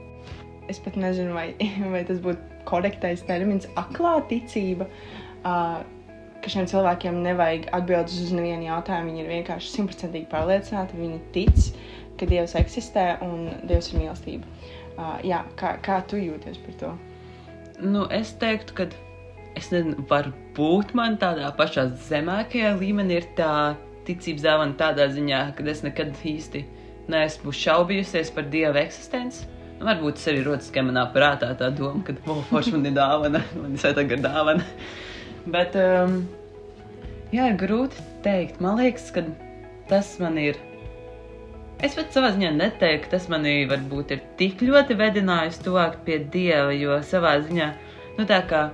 Es 0.69 0.77
pat 0.85 0.99
nezinu, 1.01 1.33
vai, 1.33 1.51
vai 1.93 2.05
tas 2.05 2.21
būtu 2.23 2.58
korektais 2.69 3.25
termins- 3.27 3.67
aklā 3.83 4.19
ticība. 4.29 4.87
Uh, 5.39 5.81
ka 6.39 6.51
šiem 6.51 6.67
cilvēkiem 6.71 7.19
nevajag 7.23 7.67
atbildēt 7.75 8.13
uz 8.15 8.31
nevienu 8.35 8.69
jautājumu. 8.69 9.11
Viņi 9.11 9.23
ir 9.23 9.31
vienkārši 9.33 9.73
simtprocentīgi 9.73 10.29
pārliecināti, 10.31 10.99
viņi 10.99 11.19
tic, 11.35 11.67
ka 12.19 12.27
Dievs 12.29 12.55
eksistē 12.59 13.05
un 13.25 13.49
Dievs 13.67 13.91
ir 13.91 13.99
mīlestība. 13.99 14.47
Uh, 14.99 15.17
jā, 15.23 15.43
kā, 15.59 15.75
kā 15.83 15.99
tu 16.07 16.19
jūties 16.19 16.59
par 16.63 16.79
to? 16.79 16.93
Nu, 17.79 18.05
es 18.11 18.33
teiktu, 18.39 18.75
ka 18.75 18.87
es 19.59 19.69
nezinu, 19.71 20.03
varbūt 20.09 20.95
man 20.97 21.15
tādā 21.19 21.51
pašā 21.55 21.89
zemākajā 22.09 22.73
līmenī 22.79 23.21
ir 23.21 23.29
tā 23.37 23.53
ticības 24.07 24.43
dāvana 24.43 24.75
tādā 24.79 25.07
ziņā, 25.13 25.43
ka 25.55 25.63
es 25.71 25.83
nekad 25.85 26.11
īsti 26.25 26.65
neesmu 27.09 27.53
šaubījusies 27.55 28.33
par 28.35 28.47
Dieva 28.51 28.83
eksistenci. 28.83 29.47
Varbūt 29.79 30.17
tas 30.19 30.27
arī 30.27 30.41
rodas, 30.43 30.67
ka 30.75 30.83
manā 30.83 31.05
prātā 31.13 31.53
tā 31.59 31.69
doma, 31.71 32.01
ka 32.03 32.15
oh, 32.27 32.41
forši 32.49 32.73
man 32.75 32.89
ir 32.89 32.95
dāvana, 32.97 33.39
man 33.55 33.75
ir 33.77 33.79
svētā 33.79 34.03
gara 34.09 34.25
dāvana. 34.25 34.65
Bet, 35.49 35.77
um, 35.79 36.17
jā, 37.31 37.45
ir 37.47 37.55
grūti 37.61 38.03
teikt. 38.25 38.59
Man 38.63 38.75
liekas, 38.81 39.07
ka 39.15 39.23
tas 39.89 40.11
man 40.19 40.35
ir. 40.41 40.59
Es 41.79 41.95
pat 41.95 42.11
savā 42.11 42.33
ziņā 42.35 42.51
neteiktu, 42.57 43.05
ka 43.05 43.13
tas 43.15 43.29
manī 43.31 43.61
varbūt 43.69 44.11
ir 44.11 44.23
tik 44.39 44.59
ļoti 44.67 44.99
vedinājis 44.99 45.61
tuvāk 45.63 46.01
pie 46.03 46.19
dieva, 46.33 46.73
jo 46.75 46.99
savā 47.07 47.37
ziņā, 47.45 47.69
nu 48.17 48.27
tā 48.27 48.41
kā, 48.49 48.65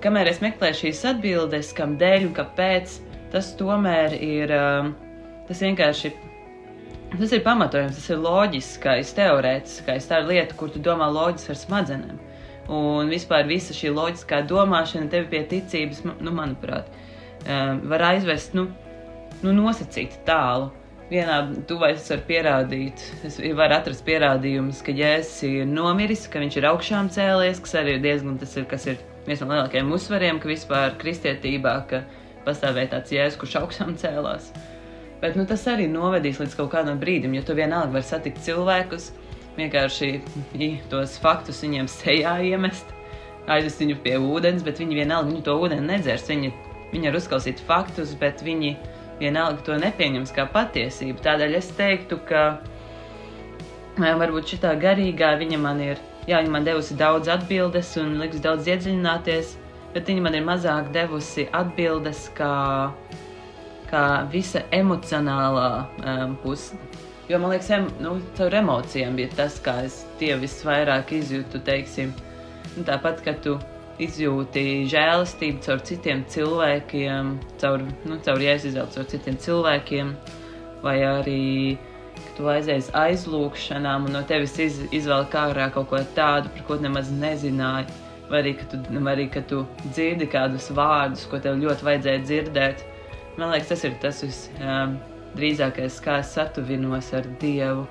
kamēr 0.00 0.32
es 0.32 0.40
meklēju 0.40 0.80
šīs 0.80 1.02
atbildes, 1.12 1.74
kam 1.76 1.98
dēļ 2.00 2.30
un 2.30 2.32
kāpēc, 2.38 2.96
tas 3.34 3.52
tomēr 3.60 4.16
ir, 4.16 4.54
um, 4.56 4.94
tas 5.44 5.60
vienkārši 5.60 6.14
Tas 7.14 7.30
ir 7.30 7.44
pamatojums, 7.44 7.94
tas 7.94 8.10
ir 8.10 8.18
loģiskais, 8.18 9.12
teorētiskais. 9.14 10.06
Tā 10.10 10.18
ir 10.22 10.30
lieta, 10.32 10.56
kur 10.58 10.70
tu 10.74 10.80
domā 10.82 11.06
loģiski 11.14 11.52
ar 11.52 11.58
smadzenēm. 11.60 12.16
Un 12.74 13.12
vispār 13.12 13.46
visa 13.46 13.76
šī 13.76 13.92
loģiskā 13.94 14.40
domāšana 14.50 15.10
tevi 15.12 15.28
pie 15.30 15.42
ticības, 15.52 16.00
nu, 16.08 16.32
manuprāt, 16.34 16.88
var 17.92 18.06
aizvest 18.08 18.56
nu, 18.58 18.66
nu, 19.44 19.54
nosacīti 19.60 20.24
tālu. 20.26 20.72
vienā 21.10 21.36
tuvā 21.68 21.92
es 21.92 22.08
varu 22.10 22.22
pierādīt, 22.26 23.02
es 23.28 23.36
varu 23.54 23.76
atrast 23.76 24.02
pierādījumus, 24.06 24.80
ka 24.82 24.90
Jēzus 24.96 25.42
ir 25.46 25.66
nomiris, 25.68 26.26
ka 26.32 26.40
viņš 26.40 26.56
ir 26.58 26.66
augšām 26.72 27.10
cēlies, 27.12 27.60
kas 27.62 27.76
arī 27.78 27.98
ir 27.98 28.00
diezgan 28.02 28.38
tas 28.40 28.56
ir, 28.56 28.64
kas 28.64 28.88
ir 28.88 28.96
viens 29.26 29.44
no 29.44 29.52
lielākajiem 29.52 29.92
uzsvariem, 29.92 30.40
ka 30.40 30.48
vispār 30.48 30.96
kristietībā, 30.98 31.76
ka 31.92 32.02
pastāvēja 32.48 32.96
tāds 32.96 33.12
Jēzus, 33.12 33.38
kurš 33.38 33.60
augšām 33.60 33.98
cēlās. 34.00 34.48
Bet 35.24 35.38
nu, 35.40 35.46
tas 35.48 35.62
arī 35.72 35.86
novedīs 35.88 36.36
līdz 36.36 36.54
kaut 36.58 36.68
kādam 36.74 36.98
brīdim, 37.00 37.32
jo 37.32 37.40
tu 37.48 37.54
vienalga 37.56 37.94
vari 37.94 38.04
satikt 38.04 38.42
cilvēkus, 38.44 39.06
vienkārši 39.56 40.10
tos 40.92 41.14
faktus 41.22 41.62
viņiem 41.64 41.88
sejā 41.88 42.34
iemest, 42.50 42.90
aizvest 43.48 43.80
viņu 43.80 43.96
pie 44.04 44.18
ūdens, 44.20 44.60
bet 44.66 44.82
viņi 44.82 44.98
vienalga 44.98 45.30
viņu 45.30 45.46
to 45.46 45.54
ūdeni 45.62 45.88
nedzers. 45.88 46.26
Viņi, 46.28 46.52
viņi 46.92 47.08
var 47.08 47.16
uzklausīt 47.22 47.64
faktus, 47.64 48.12
bet 48.20 48.44
viņi 48.44 48.74
vienalga 49.22 49.64
to 49.64 49.80
nepieņems 49.80 50.34
kā 50.36 50.44
patiesību. 50.52 51.24
Tādēļ 51.24 51.56
es 51.56 51.72
teiktu, 51.78 52.20
ka 52.28 52.44
varbūt 53.96 54.52
šī 54.52 54.74
garīgā 54.84 55.34
viņa 55.40 55.60
man 55.64 55.80
ir, 55.88 56.04
jā, 56.28 56.42
viņa 56.42 56.52
man 56.52 56.68
devusi 56.68 57.00
daudz 57.00 57.32
atbildes 57.32 57.96
un 57.96 58.18
liks 58.20 58.44
daudz 58.44 58.68
iedziļināties, 58.68 59.56
bet 59.96 60.12
viņa 60.12 60.28
man 60.28 60.36
ir 60.36 60.44
mazāk 60.44 60.92
devusi 60.92 61.48
atbildes 61.56 62.26
kā, 62.36 62.52
kā 63.94 64.04
visa 64.32 64.64
emocionālā 64.74 65.70
um, 66.02 66.36
puse. 66.42 66.74
Jo 67.30 67.38
man 67.40 67.54
liekas, 67.54 67.70
em, 67.72 67.86
nu, 68.04 68.18
caur 68.36 68.54
emocijām 68.58 69.14
bija 69.16 69.30
tas, 69.38 69.56
kā 69.64 69.78
es 69.86 70.02
tie 70.20 70.34
visvairāk 70.36 71.14
izjūtu, 71.16 71.62
teiksim, 71.64 72.12
nu, 72.74 72.84
tāpat, 72.84 73.22
ka 73.24 73.32
tu 73.46 73.54
izjūti 74.02 74.84
žēlastību 74.90 75.62
caur 75.64 75.80
citiem 75.86 76.24
cilvēkiem, 76.28 77.34
caur, 77.62 77.84
nu, 78.04 78.18
caur 78.26 78.42
jēzus 78.42 78.76
caur 78.76 79.08
citiem 79.08 79.38
cilvēkiem, 79.40 80.12
vai 80.84 80.98
arī, 81.06 81.78
tu 82.36 82.48
aizies 82.50 82.90
aizlūkšanām 82.98 84.08
un 84.08 84.18
no 84.18 84.24
tevis 84.26 84.58
iz, 84.60 84.80
izvelk 84.94 85.34
ārā 85.38 85.70
kaut 85.72 85.88
ko 85.92 86.02
tādu, 86.18 86.50
par 86.56 86.66
ko 86.68 86.80
nemaz 86.82 87.08
nezināji, 87.14 87.88
vai 88.28 88.42
arī, 88.42 88.56
ka 88.58 88.68
tu, 88.72 88.82
vai 88.98 89.14
arī, 89.14 89.28
ka 89.32 89.44
tu 89.48 89.62
dzirdi 89.86 90.28
kādus 90.32 90.68
vārdus, 90.74 91.24
ko 91.30 91.40
tev 91.40 91.56
ļoti 91.62 91.88
vajadzēja 91.88 92.26
dzirdēt. 92.26 92.84
Man 93.38 93.50
liekas, 93.50 93.72
tas 93.72 93.84
ir 93.84 93.98
tas 94.02 94.22
visdrīzākais, 94.24 95.98
um, 95.98 96.04
kā 96.06 96.20
es 96.22 96.32
satuvinos 96.36 97.10
ar 97.16 97.26
Dievu. 97.42 97.84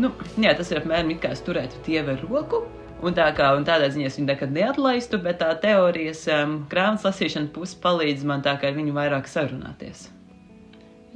Nu, 0.00 0.12
jā, 0.40 0.52
tas 0.56 0.70
ir 0.72 0.82
apmēram 0.82 1.12
kā 1.20 1.32
es 1.36 1.44
turētu 1.44 1.80
Dieva 1.86 2.16
roku, 2.20 2.62
Un, 3.02 3.16
tā 3.18 3.24
kā, 3.34 3.48
un 3.58 3.64
tādā 3.66 3.88
ziņā 3.90 4.06
es 4.06 4.16
viņu 4.18 4.28
nekad 4.28 4.52
neatlaistu, 4.54 5.18
bet 5.24 5.40
tā 5.40 5.48
teorijas 5.58 6.20
um, 6.30 6.60
grāmatas 6.70 7.08
lasīšana 7.08 7.50
puse 7.54 7.74
palīdz 7.82 8.22
man 8.30 8.44
tā 8.46 8.54
kā 8.62 8.70
ar 8.70 8.76
viņu 8.76 8.94
vairāk 8.94 9.26
sarunāties. 9.26 10.04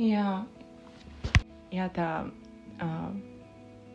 Jā, 0.03 0.41
jā 1.71 1.87
tā 1.95 2.09
uh, 2.27 3.05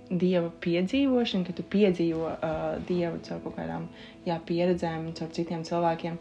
dieva 0.07 0.53
piedzīvošana, 0.63 1.49
ka 1.49 1.57
tu 1.57 1.67
piedzīvo 1.75 2.29
uh, 2.31 2.61
dievu 2.87 3.19
caur 3.27 3.43
kaut 3.43 3.59
kādām 3.59 3.89
jā, 4.23 4.39
pieredzēm 4.47 5.11
caur 5.19 5.35
citiem 5.35 5.67
cilvēkiem, 5.67 6.15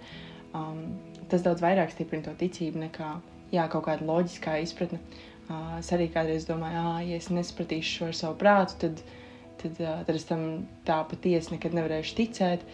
um, 0.58 0.82
tas 1.32 1.46
daudz 1.46 1.64
vairāk 1.64 1.94
stiprina 1.94 2.26
to 2.28 2.36
ticību 2.40 2.84
nekā 2.86 3.14
jā, 3.54 3.66
kaut 3.72 3.86
kāda 3.88 4.06
loģiskā 4.06 4.58
izpratne. 4.64 5.00
Uh, 5.50 5.78
es 5.80 5.88
arī 5.94 6.06
kādreiz 6.14 6.44
domāju, 6.46 6.84
ah, 6.84 7.00
ja 7.02 7.16
es 7.18 7.30
nesapratīšu 7.32 7.96
šo 7.96 8.10
ar 8.12 8.18
savu 8.20 8.38
prātu, 8.38 8.76
tad 8.84 9.02
tad, 9.62 9.76
tad 10.06 10.16
es 10.16 10.24
tam 10.28 10.46
tā 10.88 11.00
patiesi 11.10 11.54
nekad 11.54 11.76
nevarēšu 11.76 12.16
ticēt. 12.20 12.64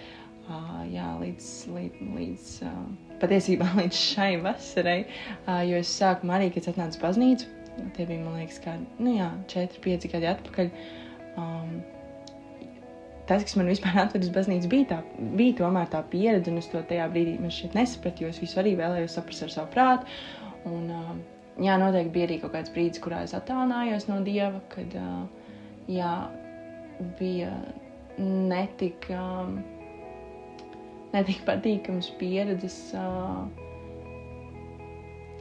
Uh, 0.46 0.84
jā, 0.92 1.06
līdz, 1.18 1.46
līdz, 1.75 2.02
līdz 2.14 2.50
uh, 2.68 2.75
patiesībā 3.22 3.66
līdz 3.80 3.98
šai 3.98 4.30
vasarai, 4.44 5.00
uh, 5.08 5.58
jo 5.66 5.80
es 5.82 5.90
sākumā 5.98 6.36
arī, 6.38 6.52
kad 6.54 6.68
atnācu 6.70 7.02
baznīcu, 7.02 7.48
tie 7.96 8.06
bija, 8.06 8.22
man 8.22 8.38
liekas, 8.38 8.60
kā, 8.62 8.76
nu 9.02 9.16
jā, 9.16 9.26
4, 9.50 9.82
5 9.88 10.06
gadi 10.12 10.30
atpakaļ. 10.30 10.70
Um, 11.36 11.75
tas, 13.28 13.45
kas 13.45 13.56
man 13.59 13.71
vispār 13.71 14.00
atvedis 14.04 14.33
baznīcu, 14.35 14.71
bija, 14.73 14.88
tā, 14.95 14.99
bija 15.38 15.59
tomēr 15.61 15.90
tā 15.92 16.02
pieredze, 16.12 16.52
un 16.52 16.62
es 16.62 16.71
to 16.73 16.83
tajā 16.90 17.06
brīdī 17.12 17.37
nesapratu, 17.42 18.25
jo 18.25 18.33
es 18.33 18.42
visu 18.42 18.61
arī 18.62 18.76
vēlējos 18.78 19.18
saprast 19.18 19.47
ar 19.47 19.54
savu 19.54 19.73
prātu. 19.75 20.18
Un, 20.66 20.90
jā, 21.62 21.76
noteikti 21.80 22.14
bija 22.14 22.28
arī 22.30 22.40
kaut 22.42 22.54
kāds 22.56 22.73
brīdis, 22.75 23.02
kurā 23.02 23.23
es 23.26 23.35
attālinājos 23.37 24.09
no 24.11 24.21
Dieva, 24.26 24.61
kad, 24.73 24.97
jā, 25.90 26.14
bija 27.21 27.52
netik, 28.18 29.06
um, 29.12 29.59
netik 31.12 31.42
patīkams 31.47 32.11
pieredzes, 32.21 32.80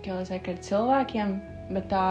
kā 0.06 0.14
lai 0.14 0.26
saka, 0.28 0.54
ar 0.54 0.64
cilvēkiem, 0.68 1.36
bet 1.74 1.90
tā 1.90 2.06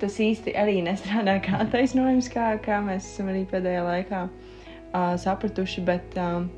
tas 0.00 0.18
īsti 0.22 0.54
arī 0.58 0.78
nestrādā 0.86 1.38
kā 1.44 1.62
taisnojums, 1.72 2.30
kā, 2.32 2.52
kā 2.64 2.80
mēs 2.84 3.06
esam 3.12 3.32
arī 3.32 3.44
pēdējā 3.50 3.82
laikā 3.86 4.22
uh, 4.28 5.12
sapratuši, 5.20 5.84
bet, 5.88 6.16
um, 6.22 6.48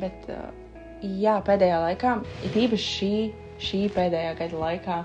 bet 0.00 0.28
uh, 0.32 0.48
jā, 1.02 1.38
pēdējā 1.46 1.78
laikā, 1.86 2.18
it 2.48 2.58
īpaši 2.66 2.90
šī, 2.96 3.14
šī 3.68 3.82
pēdējā 3.96 4.34
gada 4.42 4.62
laikā, 4.66 5.00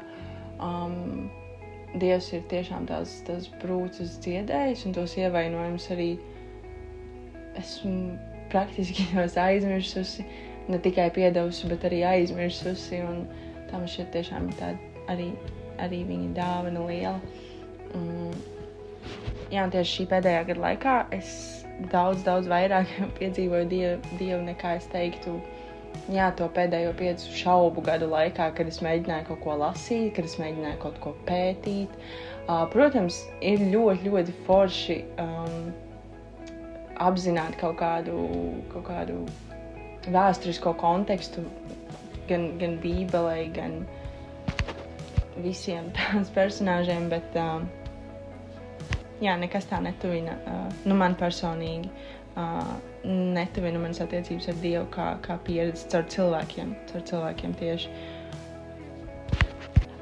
um, 0.60 1.32
Dievs 2.02 2.32
ir 2.34 2.42
tiešām 2.50 2.88
tās, 2.90 3.20
tās 3.28 3.46
brūces 3.62 4.16
dziedējis, 4.24 4.88
un 4.88 4.96
tos 4.96 5.14
ievainojumus 5.14 5.92
arī 5.94 6.08
esmu 7.60 8.16
praktiski 8.50 9.06
tos 9.14 9.38
aizmirsusi. 9.38 10.26
Ne 10.72 10.80
tikai 10.82 11.10
piedevusi, 11.14 11.68
bet 11.70 11.86
arī 11.86 12.02
aizmirsusi. 12.08 13.04
Tam 13.70 13.86
šeit 13.90 14.10
tiešām 14.16 14.50
ir 14.50 14.58
tāda 14.58 15.06
arī, 15.14 15.30
arī 15.82 16.04
viņa 16.10 16.30
dāvana 16.38 16.86
liela. 16.90 17.20
Mm. 17.94 18.32
Jā, 19.54 19.68
tieši 19.70 19.98
šī 19.98 20.08
pēdējā 20.12 20.46
gada 20.50 20.64
laikā 20.64 20.96
es 21.18 21.34
daudz, 21.92 22.24
daudz 22.26 22.48
vairāk 22.52 22.90
piedzīvoju 23.20 23.70
dievu, 23.72 24.16
dievu 24.22 24.42
nekā 24.48 24.78
es 24.80 24.88
teiktu 24.94 25.38
jā, 26.12 26.30
to 26.38 26.48
pēdējo 26.54 26.94
piecu 27.00 27.32
šaubu 27.38 27.84
gadu 27.86 28.10
laikā, 28.12 28.50
kad 28.58 28.70
es 28.70 28.82
mēģināju 28.84 29.30
kaut 29.30 29.42
ko 29.46 29.58
lasīt, 29.62 30.14
kad 30.18 30.28
es 30.30 30.38
mēģināju 30.42 30.80
kaut 30.82 31.00
ko 31.04 31.16
pētīt. 31.28 31.98
Uh, 32.44 32.66
protams, 32.74 33.22
ir 33.46 33.62
ļoti, 33.72 34.10
ļoti 34.10 34.36
forši 34.48 34.98
um, 35.22 35.72
apzināt 37.04 37.56
kaut 37.62 37.78
kādu, 37.80 38.18
kaut 38.74 38.88
kādu 38.90 39.22
vēsturisko 40.12 40.74
kontekstu 40.82 41.46
gan, 42.28 42.50
gan 42.60 42.76
Bībelē, 42.84 43.38
gan 43.56 43.84
visiem 45.42 45.90
tās 45.98 46.32
personāžiem, 46.34 47.10
bet 47.12 47.38
um, 47.40 47.68
jā, 49.24 49.36
nekas 49.40 49.70
tā 49.70 49.80
netuvina 49.84 50.38
uh, 50.44 50.66
nu, 50.86 50.98
man 51.00 51.18
personīgi. 51.20 51.92
Uh, 52.34 52.74
netuvina 53.06 53.78
manas 53.78 54.00
attiecības 54.02 54.48
ar 54.50 54.56
Dievu 54.64 54.88
kā, 54.94 55.12
kā 55.22 55.36
pieredzi 55.46 55.86
caur 55.92 56.08
cilvēkiem, 56.10 56.72
caur 56.90 57.04
cilvēkiem 57.10 57.56
tieši. 57.60 57.92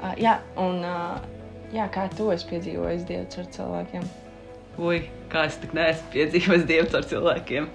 Uh, 0.02 0.14
jā, 0.22 0.38
un 0.62 0.80
uh, 0.88 1.18
jā, 1.76 1.90
kā 1.92 2.08
tu 2.16 2.30
esi 2.32 2.48
piedzīvojis 2.54 3.04
Dievu 3.10 3.28
caur 3.36 3.50
cilvēkiem? 3.58 4.08
Ui, 4.80 5.02
kā 5.32 5.44
es 5.50 5.60
tik 5.60 5.76
neesmu 5.76 6.14
piedzīvojis 6.14 6.64
Dievu 6.70 6.88
caur 6.94 7.10
cilvēkiem. 7.12 7.68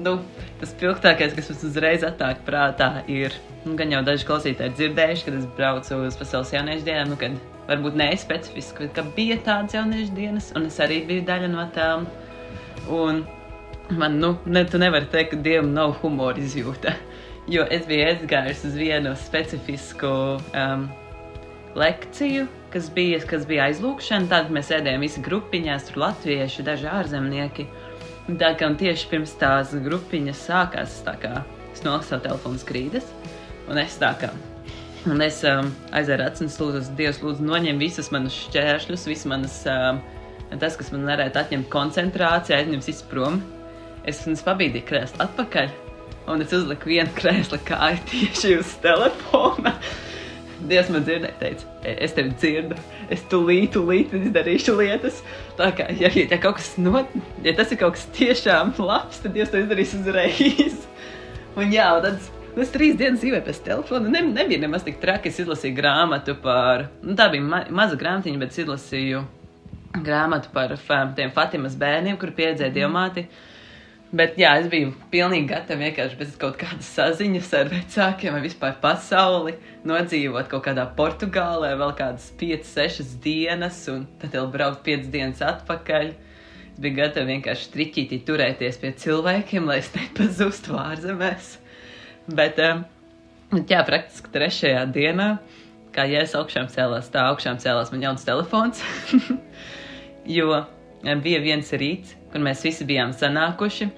Nu, 0.00 0.16
tas 0.60 0.72
spilgtākais, 0.72 1.34
kas 1.36 1.50
man 1.52 1.64
uzreiz 1.68 2.06
atnāk 2.06 2.40
prātā, 2.46 3.02
ir, 3.12 3.36
nu, 3.64 3.76
gan 3.78 3.92
jau 3.94 4.02
daži 4.06 4.26
klausītāji 4.28 4.76
dzirdējuši, 4.78 5.26
kad 5.28 5.38
es 5.38 5.48
braucu 5.58 6.00
uz 6.06 6.18
pasaules 6.18 6.52
jauniešu 6.54 6.86
dienām, 6.88 7.12
nu, 7.12 7.18
kad 7.20 7.36
varbūt 7.68 7.98
nespecifiski, 7.98 8.88
ka 8.94 9.04
bija 9.16 9.38
tādas 9.46 9.76
jauniešu 9.76 10.16
dienas, 10.16 10.50
un 10.58 10.66
es 10.70 10.80
arī 10.82 11.02
biju 11.08 11.26
daļa 11.28 11.50
no 11.52 11.66
tām. 11.76 12.08
Un 12.92 13.22
man, 13.98 14.18
nu, 14.22 14.34
ne, 14.46 14.64
tu 14.68 14.80
nevari 14.82 15.08
teikt, 15.12 15.34
ka 15.34 15.44
dievam 15.44 15.72
nav 15.76 15.96
humora 16.02 16.40
izjūta. 16.42 16.96
Jo 17.50 17.64
es 17.74 17.86
biju 17.88 18.06
aizgājis 18.06 18.66
uz 18.68 18.74
vienu 18.78 19.14
specifisku 19.18 20.10
um, 20.38 20.84
lekciju, 21.78 22.46
kas 22.72 22.86
bija, 22.94 23.18
kas 23.26 23.46
bija 23.48 23.66
aizlūkšana. 23.70 24.30
Tad 24.30 24.52
mēs 24.54 24.70
sēdējām 24.70 25.02
visi 25.02 25.22
grupiņās, 25.24 25.88
tur 25.88 26.04
latvieši, 26.04 26.66
daži 26.66 26.90
ārzemnieki. 26.92 27.66
Tā 28.38 28.52
kā 28.58 28.68
tieši 28.78 29.08
pirms 29.10 29.34
tās 29.40 29.74
grupiņas 29.82 30.46
sākās, 30.46 31.00
kā, 31.22 31.42
es 31.72 31.82
nolasu 31.82 32.12
savu 32.12 32.26
telefonu 32.28 32.62
skrīdes, 32.62 33.08
un 33.70 33.82
es 33.82 33.98
tā 34.00 34.14
kā. 34.20 34.32
Un 35.10 35.18
es 35.24 35.40
um, 35.48 35.72
aizēru 35.98 36.28
acis 36.28 36.60
lūdzu, 36.60 36.84
Dievs, 36.98 37.18
lūdzu, 37.24 37.42
noņem 37.42 37.80
visus 37.82 38.12
manus 38.14 38.36
šķēršļus, 38.44 39.06
visas 39.10 39.26
manas, 39.26 39.56
um, 39.66 39.98
tas, 40.62 40.76
kas 40.78 40.92
man 40.94 41.08
varētu 41.10 41.40
atņemt 41.40 41.66
koncentrāciju, 41.72 42.54
aizņemt 42.58 42.86
visu 42.86 43.08
prom. 43.10 43.40
Es 44.06 44.22
viņus 44.22 44.44
pabīdīju 44.46 44.86
krēslu 44.86 45.24
atpakaļ, 45.24 45.72
un 46.30 46.44
es 46.44 46.54
uzliku 46.54 46.92
vienu 46.92 47.10
krēslu 47.18 47.58
kāju 47.66 47.98
tieši 48.12 48.56
uz 48.60 48.76
telefona. 48.84 49.74
Dievs 50.70 50.92
man 50.94 51.02
dzirdēja, 51.02 51.34
teica, 51.40 51.66
e, 51.82 51.96
es 52.06 52.12
tevi 52.14 52.30
dzirdu, 52.36 52.76
es 53.10 53.24
tūlīt, 53.30 53.72
tūlīt 53.74 54.12
izdarīšu 54.14 54.76
lietas. 54.78 55.18
Tā 55.58 55.72
kā, 55.74 55.88
ja, 55.98 56.12
ja, 56.14 56.38
kaut 56.38 56.60
kas 56.60 56.76
not, 56.78 57.10
ja 57.42 57.56
tas 57.58 57.74
ir 57.74 57.80
kaut 57.80 57.96
kas 57.96 58.06
tiešām 58.14 58.70
labs, 58.78 59.18
tad 59.24 59.34
Dievs 59.34 59.50
to 59.50 59.58
izdarīs 59.64 59.96
uzreiz. 59.98 60.78
Un 61.58 61.74
jā, 61.74 61.90
un 61.98 62.06
tad 62.06 62.30
Es 62.52 62.68
trīs 62.68 62.98
dienas 63.00 63.22
dzīvoju 63.22 63.44
pēc 63.46 63.62
telefona. 63.64 64.10
Ne, 64.12 64.20
nebija 64.28 64.60
nemaz 64.60 64.82
tik 64.84 64.98
traki. 65.00 65.30
Es 65.32 65.38
izlasīju 65.40 65.76
grāmatu 65.78 66.34
par, 66.42 66.90
nu, 67.00 67.14
tā 67.16 67.30
bija 67.32 67.44
ma 67.46 67.62
maza 67.72 67.96
grāmatiņa, 67.96 68.40
bet 68.42 68.52
es 68.52 68.60
izlasīju 68.66 69.22
grāmatu 70.04 70.52
par 70.52 70.74
tiem 71.16 71.32
Fatimas 71.32 71.78
bērniem, 71.80 72.18
kur 72.20 72.34
pieredzēja 72.36 72.74
diamāti. 72.74 73.24
Bet 74.12 74.36
jā, 74.36 74.50
es 74.60 74.66
biju 74.68 74.90
pilnīgi 75.08 75.48
gatava 75.48 75.80
vienkārši 75.80 76.18
bez 76.18 76.34
kaut 76.40 76.58
kādas 76.60 76.90
saziņas 76.92 77.48
ar 77.56 77.70
vecākiem 77.72 78.36
vai 78.36 78.42
vispār 78.44 78.74
pasauli, 78.82 79.54
nodzīvot 79.88 80.50
kaut 80.52 80.66
kādā 80.66 80.84
Portugālē 80.98 81.72
vēl 81.80 81.96
kādas 81.96 82.28
5, 82.36 82.68
6 82.74 83.16
dienas, 83.24 83.80
un 83.88 84.04
tad 84.20 84.36
vēl 84.36 84.52
braukt 84.52 84.84
5 84.84 85.08
dienas 85.14 85.40
atpakaļ. 85.40 86.12
Es 86.74 86.84
biju 86.84 87.00
gatava 87.00 87.32
vienkārši 87.32 87.72
triķītī 87.72 88.20
turēties 88.28 88.80
pie 88.84 88.92
cilvēkiem, 89.00 89.72
lai 89.72 89.80
es 89.80 89.88
nepazustu 89.96 90.76
ārzemēs. 90.76 91.61
Bet, 92.30 92.60
um, 92.62 92.84
jā, 93.66 93.82
praktiski 93.86 94.30
trešajā 94.34 94.84
dienā, 94.94 95.28
kā 95.92 96.06
ja 96.08 96.22
es 96.22 96.36
augšām 96.38 96.68
cēlās, 96.72 97.10
tā 97.12 97.26
augšām 97.32 97.58
cēlās 97.62 97.90
man 97.92 98.04
jauns 98.06 98.26
telefons. 98.28 98.82
jo 100.38 100.62
bija 101.22 101.40
viens 101.42 101.72
rīts, 101.74 102.14
kur 102.32 102.44
mēs 102.44 102.62
visi 102.64 102.86
bijām 102.88 103.14
sanākuši. 103.16 103.90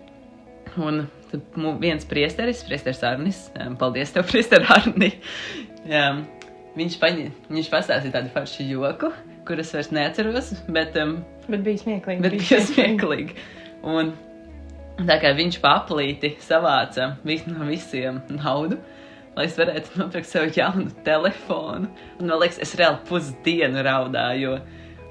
Un 0.80 1.04
tad 1.30 1.58
viens 1.82 2.06
priesteris, 2.08 2.64
priesteris 2.66 3.04
Arnis, 3.06 3.44
paldies 3.78 4.14
tev, 4.14 4.26
priester 4.30 4.64
Arni. 4.72 5.12
Um, 5.84 6.24
viņš, 6.78 6.98
paņi, 7.02 7.30
viņš 7.52 7.70
pastāstīja 7.72 8.16
tādu 8.16 8.32
foršu 8.34 8.66
joku, 8.70 9.12
kuras 9.48 9.72
vairs 9.76 9.92
neatceros, 9.94 10.54
bet, 10.72 10.96
um, 11.00 11.18
bet 11.46 11.64
bija 11.66 11.84
smieklīgi. 11.84 12.24
Bet 12.24 12.38
bija 12.40 12.62
smieklīgi. 12.64 13.36
Un 13.84 14.14
tā 15.02 15.16
kā 15.22 15.32
viņš 15.34 15.58
paplīti 15.62 16.34
savāca 16.44 17.14
no 17.24 17.66
visiem 17.66 18.20
naudu, 18.30 18.78
lai 19.34 19.48
es 19.48 19.58
varētu 19.58 19.98
nopirkt 19.98 20.30
sev 20.30 20.50
jaunu 20.54 20.90
telefonu. 21.06 21.90
Un 22.20 22.30
man 22.30 22.40
liekas, 22.42 22.60
es 22.62 22.74
reāli 22.78 23.02
pusdienu 23.08 23.82
raudāju. 23.84 24.58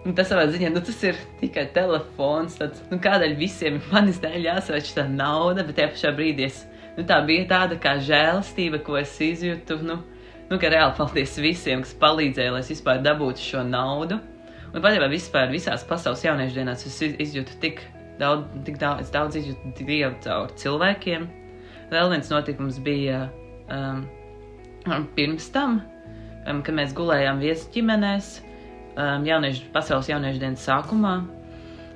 Un 0.03 0.15
tas 0.15 0.27
savā 0.31 0.45
ziņā, 0.51 0.71
nu, 0.73 0.81
tas 0.83 0.99
ir 1.07 1.19
tikai 1.39 1.69
telefons. 1.75 2.57
Tad, 2.59 2.79
nu, 2.91 2.99
kādēļ 3.03 3.35
visiem 3.39 3.79
manis 3.91 4.19
dēļ 4.23 4.49
jāsavāc 4.49 4.91
tā 4.95 5.07
nauda, 5.11 5.63
bet 5.67 5.77
tajā 5.79 5.91
pašā 5.93 6.11
brīdī 6.15 6.47
es, 6.49 6.63
nu, 6.97 7.05
tā 7.07 7.21
bija 7.27 7.47
tāda 7.51 7.79
kā 7.79 7.95
žēlastība, 8.03 8.81
ko 8.83 8.99
es 8.99 9.15
izjūtu. 9.23 9.79
Nu, 9.87 9.99
nu, 10.49 10.59
ka 10.59 10.71
reāli 10.71 10.95
paldies 10.99 11.35
visiem, 11.43 11.83
kas 11.83 11.95
palīdzēja, 12.03 12.55
lai 12.55 12.63
es 12.63 12.71
vispār 12.71 13.03
dabūtu 13.03 13.47
šo 13.51 13.63
naudu. 13.67 14.19
Un 14.73 14.81
patiesībā 14.81 15.07
vispār 15.11 15.51
visās 15.53 15.83
pasaules 15.87 16.23
jauniešu 16.25 16.57
dienās 16.57 16.87
es 16.89 16.95
izjūtu 17.03 17.59
tik 17.61 17.83
daudz, 18.19 18.47
tik 18.65 18.79
daudz, 18.81 19.11
daudz 19.13 19.37
izjūtu 19.39 19.87
dievu 19.87 20.13
caur 20.23 20.51
cilvēkiem. 20.59 21.27
Vēl 21.93 22.11
viens 22.13 22.29
notikums 22.31 22.79
bija 22.83 23.27
um, 23.71 24.03
pirms 25.17 25.49
tam, 25.53 25.81
um, 26.47 26.61
kad 26.65 26.75
mēs 26.77 26.95
gulējām 26.97 27.41
viesu 27.43 27.69
ģimenēs 27.75 28.33
um, 28.97 29.25
jauniešu, 29.27 29.69
pasaules 29.75 30.09
jauniešu 30.11 30.43
dienas 30.43 30.67
sākumā. 30.67 31.15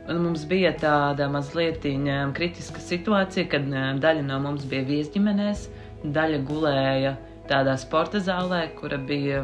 Un 0.07 0.21
mums 0.23 0.45
bija 0.47 0.71
tāda 0.79 1.27
mazliet 1.31 1.83
um, 1.89 2.33
kritiska 2.35 2.81
situācija, 2.83 3.47
kad 3.51 3.67
um, 3.67 4.01
daļa 4.03 4.23
no 4.27 4.39
mums 4.43 4.67
bija 4.69 4.87
viesģimenēs, 4.87 5.67
daļa 6.15 6.43
gulēja 6.47 7.15
tādā 7.49 7.75
sporta 7.79 8.21
zālē, 8.23 8.67
kura 8.77 8.99
bija 8.99 9.43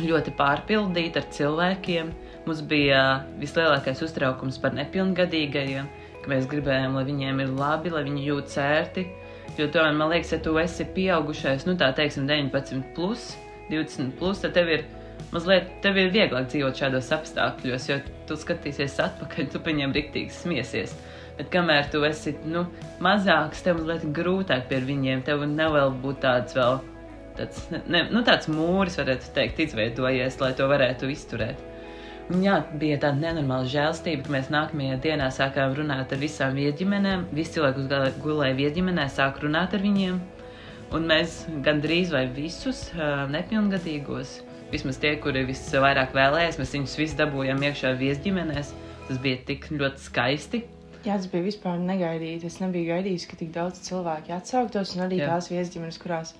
ļoti 0.00 0.34
pārpildīta 0.38 1.22
ar 1.22 1.28
cilvēkiem. 1.36 2.12
Mums 2.46 2.62
bija 2.66 3.02
vislielākais 3.40 4.02
uztraukums 4.02 4.58
par 4.62 4.74
nepilngadīgajiem, 4.78 5.90
ka 6.22 6.32
mēs 6.32 6.48
gribējām, 6.50 6.96
lai 6.98 7.04
viņiem 7.06 7.44
ir 7.44 7.52
labi, 7.58 7.92
lai 7.92 8.02
viņi 8.08 8.24
jūtas 8.26 8.58
ērti. 8.62 9.06
Jo 9.58 9.68
tomēr 9.68 9.94
man 9.98 10.10
liekas, 10.14 10.32
ja 10.32 10.40
tu 10.42 10.56
esi 10.58 10.86
pieaugušais, 10.96 11.66
nu 11.68 11.76
tā 11.78 11.92
teiksim, 11.94 12.26
19, 12.30 12.82
plus, 12.96 13.34
20, 13.70 14.14
plus, 14.18 14.40
tad 14.42 14.56
tev 14.56 14.70
ir 14.72 14.86
mazliet 15.32 15.68
tev 15.84 15.98
ir 16.00 16.12
vieglāk 16.12 16.48
dzīvot 16.52 16.78
šādos 16.78 17.10
apstākļos, 17.16 17.88
jo 17.88 17.98
tu 18.28 18.36
skatīsies 18.38 18.98
atpakaļ, 19.06 19.48
tu 19.52 19.60
viņiem 19.64 19.94
riktīgi 19.96 20.34
smiesies. 20.36 20.94
Bet 21.38 21.48
kamēr 21.52 21.88
tu 21.92 22.02
esi 22.04 22.34
nu, 22.44 22.66
mazāks, 23.04 23.62
tev 23.64 23.80
mazliet 23.80 24.08
grūtāk 24.16 24.68
pie 24.68 24.82
viņiem, 24.84 25.24
tev 25.26 25.46
nav 25.48 25.76
vēl 25.76 25.94
būt 26.02 26.20
tāds 26.26 26.56
vēl. 26.58 26.80
Tāds, 27.38 27.66
ne, 27.72 28.04
nu, 28.12 28.22
tāds 28.26 28.48
mūris, 28.52 28.98
varētu 29.00 29.32
teikt, 29.36 29.62
izveidojies, 29.66 30.38
lai 30.42 30.52
to 30.58 30.66
varētu 30.70 31.08
izturēt. 31.12 31.60
Un, 32.32 32.42
jā, 32.44 32.58
bija 32.78 33.00
tāda 33.02 33.18
nenormāla 33.18 33.66
žēlstība, 33.68 34.26
ka 34.26 34.34
mēs 34.36 34.52
nākamajā 34.52 35.00
dienā 35.04 35.26
sākām 35.34 35.74
runāt 35.76 36.12
ar 36.14 36.20
visām 36.20 36.54
vieģimenēm. 36.56 37.26
Visi 37.34 37.56
cilvēki, 37.56 37.88
kas 37.90 38.20
gulēja 38.22 38.56
vieģimenē, 38.60 39.08
sāk 39.12 39.42
runāt 39.42 39.74
ar 39.76 39.82
viņiem. 39.84 40.20
Un 40.92 41.08
mēs 41.08 41.42
gandrīz 41.64 42.12
vai 42.12 42.26
visus 42.30 42.86
nepilngadīgos 43.32 44.38
vismaz 44.72 44.98
tie, 45.00 45.16
kuri 45.20 45.44
visvairāk 45.48 46.14
vēlējās, 46.16 46.58
mēs 46.60 46.76
viņus 46.76 46.98
visus 47.00 47.18
dabūjām 47.18 47.60
iekšā 47.68 47.92
viesģimenēs. 48.00 48.72
Tas 49.08 49.18
bija 49.20 49.40
tik 49.48 49.68
ļoti 49.72 50.00
skaisti. 50.00 50.62
Jā, 51.02 51.16
tas 51.16 51.26
bija 51.32 51.44
vispār 51.44 51.80
negaidīti. 51.82 52.46
Es 52.48 52.60
nebiju 52.62 52.92
gaidījis, 52.92 53.26
ka 53.28 53.36
tik 53.40 53.50
daudz 53.54 53.82
cilvēku 53.88 54.32
atsauktos, 54.36 54.94
un 54.96 55.04
arī 55.08 55.18
Jā. 55.18 55.32
tās 55.32 55.50
viesģimenes, 55.50 55.98
kurās 56.00 56.32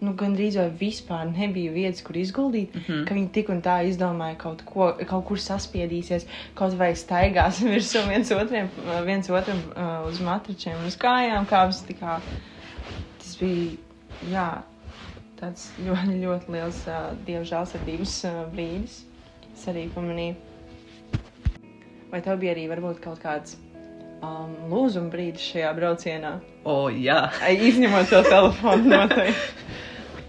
nu, 0.00 0.14
gandrīz 0.16 0.56
vai 0.56 0.68
vispār 0.80 1.28
nebija 1.28 1.72
vietas, 1.74 2.02
kur 2.06 2.16
izguldīt, 2.16 2.74
mm 2.74 2.84
-hmm. 2.86 3.04
ka 3.08 3.14
viņi 3.14 3.30
tik 3.36 3.50
un 3.52 3.62
tā 3.62 3.76
izdomāja 3.88 4.36
kaut, 4.38 4.64
ko, 4.64 4.92
kaut 5.06 5.24
kur 5.28 5.38
saspiedīsies, 5.38 6.26
kaut 6.54 6.74
vai 6.80 6.94
staigās 6.96 7.60
virsū 7.72 8.06
viens 8.08 8.30
otram, 8.30 8.70
viens 9.04 9.30
otram 9.30 9.62
uh, 9.76 10.08
uz 10.08 10.20
matračiem, 10.20 10.86
uz 10.86 10.96
kājām 10.96 11.46
kāpjas. 11.46 11.84
Tas 13.18 13.36
bija, 13.40 13.76
jā, 14.32 14.50
tāds 15.40 15.70
ļoti, 15.86 16.20
ļoti 16.24 16.52
liels 16.52 16.84
uh, 16.88 17.12
dievu 17.26 17.44
žēlsirdības 17.44 18.24
uh, 18.24 18.44
brīdis. 18.52 19.04
Es 19.54 19.66
arī 19.68 19.88
pamanīju, 19.94 20.36
vai 22.10 22.20
tev 22.24 22.38
bija 22.40 22.54
arī 22.54 22.68
varbūt 22.70 23.00
kaut 23.04 23.20
kāds 23.20 23.56
um, 24.22 24.54
lūzuma 24.72 25.10
brīdis 25.12 25.44
šajā 25.52 25.74
braucienā? 25.76 26.32
O, 26.64 26.72
oh, 26.72 26.88
jā, 26.92 27.30
izņemot 27.50 28.08
to 28.08 28.22
telefonu 28.28 28.88
noteikti. 28.94 29.68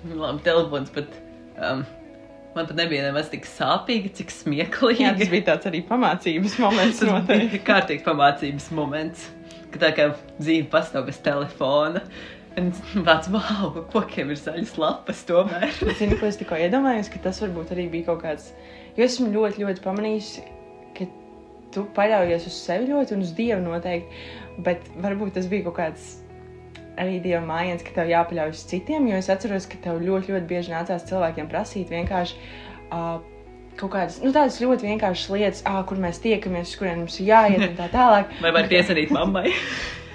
Labi, 0.21 0.45
telefons 0.45 0.93
pat. 0.93 1.17
Um, 1.57 1.83
Man 2.51 2.67
pat 2.67 2.75
nebija 2.75 3.05
nemaz 3.05 3.29
tik 3.31 3.45
sāpīgi, 3.47 4.09
cik 4.17 4.31
smieklīgi. 4.35 5.05
Jā, 5.05 5.13
tas 5.15 5.29
bija 5.31 5.45
tāds 5.53 5.69
arī 5.69 5.79
pamācības 5.87 6.57
moments. 6.59 6.99
tas 7.05 7.29
bija 7.29 7.61
kārtīgi 7.63 8.03
pamācības 8.03 8.65
moments, 8.75 9.29
ka 9.71 9.79
tā 9.85 9.91
kā 9.95 10.09
dzīve 10.41 10.65
pastāv 10.73 11.05
bez 11.07 11.21
telefona. 11.23 12.01
Vārds, 12.51 13.29
wow, 13.31 13.77
kokiem 13.93 14.33
ir 14.33 14.39
zaļas 14.41 14.73
lapas 14.81 15.23
tomēr. 15.29 15.71
Zini, 15.99 16.17
ko 16.19 16.27
es 16.27 16.39
tikko 16.41 16.59
iedomājos, 16.59 17.07
ka 17.13 17.21
tas 17.23 17.39
varbūt 17.39 17.71
arī 17.71 17.87
bija 17.93 18.09
kaut 18.09 18.25
kāds, 18.25 18.49
jo 18.97 19.07
esmu 19.07 19.29
ļoti, 19.31 19.63
ļoti 19.63 19.85
pamanījis, 19.85 20.33
ka 20.97 21.07
tu 21.71 21.85
paļaujies 21.95 22.49
uz 22.51 22.57
sevi 22.65 22.91
ļoti 22.91 23.15
un 23.15 23.23
uz 23.23 23.31
Dievu 23.37 23.63
noteikti, 23.63 24.25
bet 24.67 24.91
varbūt 24.99 25.37
tas 25.39 25.47
bija 25.47 25.69
kaut 25.69 25.77
kāds 25.79 26.11
arī 26.99 27.19
Dieva 27.23 27.41
mājiens, 27.45 27.83
ka 27.85 27.93
tev 27.95 28.09
jāpaļaujas 28.11 28.65
citiem, 28.69 29.07
jo 29.11 29.19
es 29.19 29.29
atceros, 29.31 29.67
ka 29.69 29.79
tev 29.83 30.01
ļoti, 30.03 30.33
ļoti 30.33 30.49
bieži 30.49 30.73
nācās 30.73 31.05
cilvēkiem 31.09 31.47
prasīt 31.51 31.91
vienkārši 31.93 32.37
uh, 32.91 33.21
kaut 33.79 33.93
kādas 33.93 34.19
nu, 34.23 34.33
ļoti 34.33 34.89
vienkāršas 34.89 35.31
lietas, 35.33 35.63
ah, 35.69 35.81
kur 35.87 35.99
mēs 36.01 36.21
tiekamies, 36.23 36.73
uz 36.73 36.79
kuriem 36.79 37.01
mums 37.03 37.17
jāiet 37.23 37.63
un 37.69 37.75
tā 37.79 37.87
tālāk. 37.97 38.31
Vai 38.43 38.53
var 38.55 38.69
piesarīt 38.71 39.13
mammai? 39.17 39.49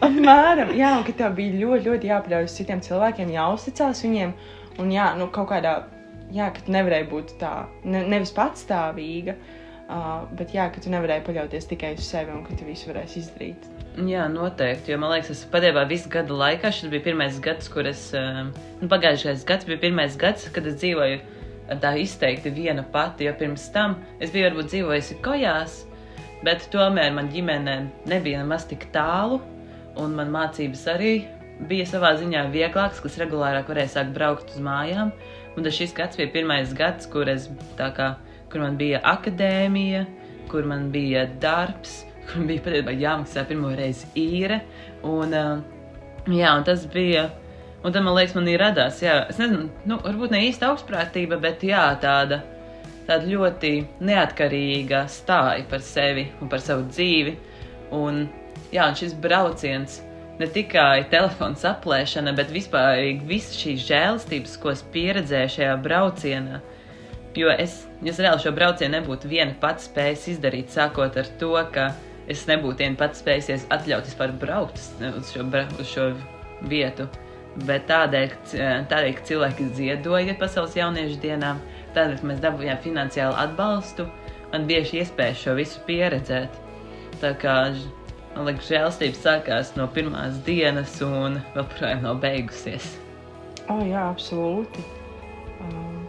Apmēram, 0.04 0.74
jā, 0.76 0.92
un 0.98 1.04
ka 1.06 1.14
tev 1.16 1.36
bija 1.38 1.56
ļoti, 1.56 1.88
ļoti 1.88 2.10
jāpaļaujas 2.10 2.56
citiem 2.58 2.82
cilvēkiem, 2.84 3.32
jāuzticās 3.32 4.02
viņiem. 4.04 4.34
Un 4.82 4.90
jā, 4.92 5.06
nu, 5.16 5.30
kaut 5.32 5.48
kādā, 5.54 5.78
jā, 6.36 6.50
ka 6.52 6.66
tu 6.66 6.74
nevarēji 6.74 7.08
būt 7.08 7.32
tā, 7.40 7.54
ne, 7.88 8.02
nevis 8.12 8.34
patstāvīga, 8.36 9.38
uh, 9.88 10.26
bet 10.36 10.52
jā, 10.52 10.68
ka 10.74 10.84
tu 10.84 10.92
nevarēji 10.92 11.24
paļauties 11.30 11.72
tikai 11.72 11.94
uz 11.96 12.04
sevi 12.04 12.34
un 12.36 12.44
ka 12.44 12.58
tu 12.58 12.68
visu 12.68 12.92
varēsi 12.92 13.22
izdarīt. 13.24 13.70
Jā, 13.96 14.26
noteikti. 14.28 14.92
Jo 14.92 14.98
man 15.00 15.14
liekas, 15.14 15.30
tas 15.32 15.48
patiesībā 15.48 15.87
visu 15.88 16.11
gadu 16.12 16.37
laikā 16.37 16.68
šis 16.68 16.90
bija 16.92 17.06
pirmais 17.06 17.38
gads, 17.40 17.70
kur 17.72 17.87
es. 17.88 18.11
Nu, 18.12 18.88
pagājušais 18.92 19.44
gads 19.48 19.64
bija 19.68 19.80
pirmais 19.87 20.18
gads, 20.20 20.50
kad 20.52 20.66
es 20.68 20.76
dzīvoju 20.82 21.78
tā 21.80 21.94
izteikti 22.02 22.52
viena 22.52 22.85
pati. 22.92 23.24
Jo 23.24 23.32
pirms 23.40 23.64
tam 23.72 23.96
es 24.20 24.35
biju 24.35 24.50
varbūt 24.50 24.68
dzīvojusi 24.74 25.16
kojās, 25.24 25.78
bet 26.44 26.68
tomēr 26.74 27.14
man 27.16 27.30
ģimene 27.32 27.78
nebija 28.11 28.42
nemaz 28.42 28.68
tik 28.68 28.85
tālu 28.92 29.40
un 29.96 30.12
man 30.18 30.28
mācības 30.35 30.85
arī 30.92 31.14
bija 31.70 31.87
savā 31.88 32.12
ziņā 32.20 32.42
vieglākas, 32.52 33.00
kas 33.00 33.16
regulārāk 33.22 33.70
varēja 33.72 33.94
sākt 33.94 34.12
braukt 34.16 34.52
uz 34.52 34.61
mājām. 34.61 35.14
Un 35.56 35.64
tas 35.64 35.76
šis 35.76 35.94
gads 35.96 36.20
bija 36.20 36.35
pirmais 36.35 36.74
gads, 36.76 37.09
kur, 37.09 37.30
es, 37.32 37.48
kā, 37.80 38.11
kur 38.52 38.61
man 38.61 38.76
bija 38.76 39.00
akadēmija, 39.09 40.04
kur 40.52 40.68
man 40.68 40.90
bija 40.92 41.24
darbs, 41.40 42.02
kur 42.26 42.46
bija 42.48 42.64
patiesībā 42.64 42.94
jāmaksā 43.00 43.44
pirmo 43.48 43.72
reizi 43.76 44.08
īre. 44.20 44.60
Un, 45.06 45.34
jā, 45.34 46.52
un 46.52 46.66
tas 46.66 46.86
bija. 46.92 47.28
Un 47.84 47.94
tad 47.94 48.02
man 48.02 48.16
liekas, 48.16 48.34
man 48.34 48.48
ir 48.50 48.58
radās, 48.58 48.98
jā, 49.04 49.20
es 49.30 49.36
nezinu, 49.38 49.68
nu, 49.86 49.98
varbūt 50.02 50.32
ne 50.34 50.40
īsta 50.48 50.72
augstprātība, 50.72 51.36
bet 51.38 51.60
jā, 51.62 51.84
tāda, 52.02 52.40
tāda 53.06 53.28
ļoti 53.30 53.70
neatkarīga 54.02 55.04
stāja 55.12 55.62
par 55.70 55.84
sevi 55.86 56.24
un 56.40 56.50
par 56.50 56.64
savu 56.64 56.88
dzīvi. 56.88 57.36
Un, 57.94 58.24
jā, 58.74 58.88
un 58.88 58.98
šis 58.98 59.14
brauciens 59.22 60.00
ne 60.40 60.48
tikai 60.52 61.06
telefona 61.12 61.56
saplēšana, 61.60 62.34
bet 62.36 62.50
vispār 62.52 63.04
visas 63.28 63.60
šīs 63.60 63.84
žēlastības, 63.86 64.56
ko 64.60 64.72
es 64.72 64.82
pieredzēju 64.96 65.54
šajā 65.58 65.76
braucienā. 65.84 66.60
Jo 67.36 67.52
es, 67.52 67.82
es 68.00 68.18
reāli 68.18 68.42
šo 68.42 68.52
braucienu 68.56 68.96
nebūtu 68.96 69.28
viena 69.28 69.52
pati 69.60 69.84
spējis 69.84 70.28
izdarīt, 70.34 70.72
sākot 70.72 71.18
ar 71.20 71.28
to, 71.40 71.52
ka 71.72 71.90
es 72.30 72.46
nebūtu 72.48 72.82
viena 72.82 72.98
pati 73.00 73.20
spējusies 73.20 73.68
atļaut 73.74 74.08
vispār 74.08 74.34
braukt 74.40 74.80
uz 75.12 75.32
šo, 75.32 75.46
uz 75.78 75.90
šo 75.90 76.10
vietu. 76.66 77.08
Bet 77.66 77.86
tādēļ, 77.88 78.32
tādēļ, 78.90 79.12
ka 79.16 79.26
cilvēki 79.30 79.70
ziedoja 79.78 80.34
pasaules 80.36 80.76
jauniešu 80.76 81.16
dienām, 81.22 81.62
tādēļ, 81.96 82.18
ka 82.20 82.30
mēs 82.30 82.42
dabūjām 82.42 82.82
finansiālu 82.84 83.38
atbalstu, 83.46 84.04
man 84.52 84.66
bieži 84.68 85.00
iespēja 85.00 85.38
šo 85.40 85.56
visu 85.56 85.80
pieredzēt. 85.88 86.60
Tā 87.22 87.32
kā 87.40 87.56
man 88.34 88.50
liekas, 88.50 88.68
žēlstības 88.68 89.22
sākās 89.24 89.72
no 89.78 89.88
pirmās 89.88 90.36
dienas 90.44 90.98
un 91.04 91.40
joprojām 91.56 92.04
nav 92.04 92.20
beigusies. 92.20 92.92
Oh, 93.72 93.80
jā, 93.80 94.04
absolūti. 94.12 94.84
Um, 95.64 96.04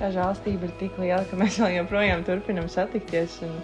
tā 0.00 0.10
žēlstība 0.14 0.66
ir 0.66 0.74
tik 0.82 0.98
liela, 0.98 1.22
ka 1.30 1.38
mēs 1.38 1.60
joprojām 1.78 2.26
turpinām 2.26 2.66
satikties 2.72 3.38
un, 3.46 3.54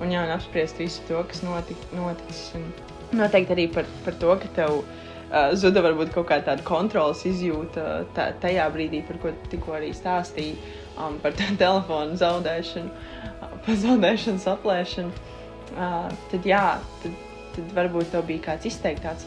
un, 0.00 0.12
jā, 0.12 0.22
un 0.24 0.34
apspriest 0.34 0.80
visu 0.80 1.04
to, 1.08 1.20
kas 1.30 1.42
notik, 1.46 1.80
notiks. 1.96 2.48
Un 2.58 2.68
noteikti 3.16 3.54
arī 3.54 3.66
par, 3.72 3.88
par 4.04 4.16
to, 4.20 4.32
ka 4.42 4.50
tev 4.56 4.80
uh, 4.80 5.52
zuda 5.58 5.82
varbūt 5.84 6.12
kaut 6.14 6.28
kā 6.30 6.40
tāda 6.46 6.64
kontrolas 6.66 7.22
izjūta 7.28 8.02
tā, 8.16 8.30
tajā 8.42 8.66
brīdī, 8.74 9.02
par 9.06 9.20
ko 9.22 9.32
tikko 9.52 9.76
arī 9.78 9.92
stāstīji, 9.96 10.56
um, 10.96 11.20
par 11.22 11.36
telefonu 11.62 12.18
zaudēšanu, 12.20 12.90
uh, 12.90 13.56
par 13.66 13.80
zaudēšanu, 13.84 14.42
saplēšanu. 14.42 15.32
Uh, 15.76 16.10
tad 16.30 16.46
jā, 16.46 16.66
tad, 17.02 17.24
tad 17.56 17.72
varbūt 17.78 18.12
tev 18.12 18.26
bija 18.28 18.44
kāds 18.50 18.68
izteiktāks, 18.70 19.26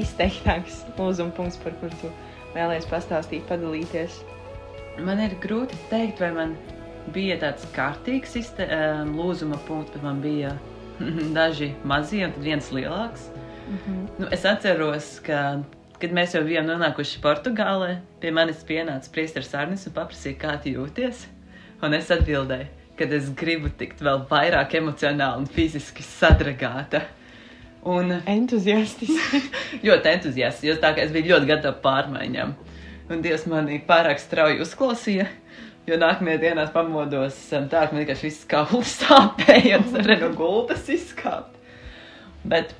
izteiktāks 0.00 0.84
lūzuma 0.96 1.34
punkts, 1.36 1.60
par 1.62 1.76
kuru 1.82 2.00
tu 2.00 2.14
vēlējies 2.56 2.88
pastāstīt, 2.88 3.44
padalīties. 3.50 4.22
Man 5.04 5.20
ir 5.20 5.34
grūti 5.42 5.76
pateikt, 5.82 6.22
vai 6.24 6.30
man 6.32 6.54
bija 7.14 7.36
tāds 7.40 7.66
kārtīgs 7.76 8.36
um, 8.36 9.14
lūzuma 9.18 9.58
punkts, 9.66 9.92
bet 9.94 10.02
man 10.02 10.20
bija 10.24 10.54
daži 11.36 11.72
mazie 11.84 12.26
un 12.26 12.36
viens 12.42 12.70
lielāks. 12.72 13.30
Mm 13.66 13.78
-hmm. 13.78 14.08
nu, 14.18 14.26
es 14.30 14.44
atceros, 14.44 15.20
ka, 15.20 15.62
kad 16.00 16.10
mēs 16.10 16.34
jau 16.34 16.44
bijām 16.44 16.66
nonākuši 16.66 17.20
Portugālē, 17.20 17.96
pie 18.20 18.30
manis 18.30 18.64
pienāca 18.64 19.10
Priesteris 19.12 19.54
Arnis 19.54 19.86
un 19.86 19.92
paprasīja, 19.92 20.38
kā 20.38 20.62
tu 20.62 20.68
jūties. 20.68 21.26
Un 21.82 21.94
es 21.94 22.10
atbildēju, 22.10 22.66
ka 22.96 23.04
es 23.04 23.30
gribu 23.34 23.68
tikt 23.68 24.00
vēl 24.00 24.22
vairāk 24.30 24.74
emocionāli 24.74 25.38
un 25.38 25.46
fiziski 25.46 26.02
sadragāta. 26.02 27.02
Un 27.84 28.20
entuziastiski. 28.36 29.42
ļoti 29.82 30.08
entuziastiski, 30.12 30.68
jo 30.68 30.74
tā 30.74 30.94
kā 30.94 31.04
es 31.04 31.12
biju 31.12 31.34
ļoti 31.34 31.46
gatava 31.46 31.76
pārmaiņām. 31.82 32.54
Un 33.10 33.22
Dievs 33.22 33.44
manī 33.46 33.80
pārāk 33.86 34.18
strauji 34.18 34.60
uzklausīja. 34.60 35.26
Jo 35.86 35.94
nākamajā 36.02 36.40
dienā 36.42 36.64
pamodos 36.74 37.36
um, 37.54 37.68
tā, 37.70 37.84
ka 37.86 37.94
man 37.94 38.02
vienkārši 38.02 38.26
viss 38.26 38.46
kauls 38.50 38.96
sāpēja 39.04 39.78
un 39.84 40.00
arī 40.00 40.16
no 40.18 40.32
gultas 40.34 40.88
izkāpt. 40.90 41.54
Bet, 42.46 42.72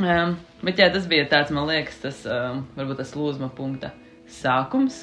um, 0.00 0.38
bet 0.64 0.80
jā, 0.80 0.86
tas 0.94 1.08
bija 1.10 1.26
tāds, 1.28 1.52
man 1.52 1.68
liekas, 1.68 1.98
tas 2.00 2.22
um, 2.24 2.62
varbūt 2.78 3.02
tas 3.02 3.12
lūzuma 3.12 3.50
punkta 3.52 3.92
sākums. 4.40 5.02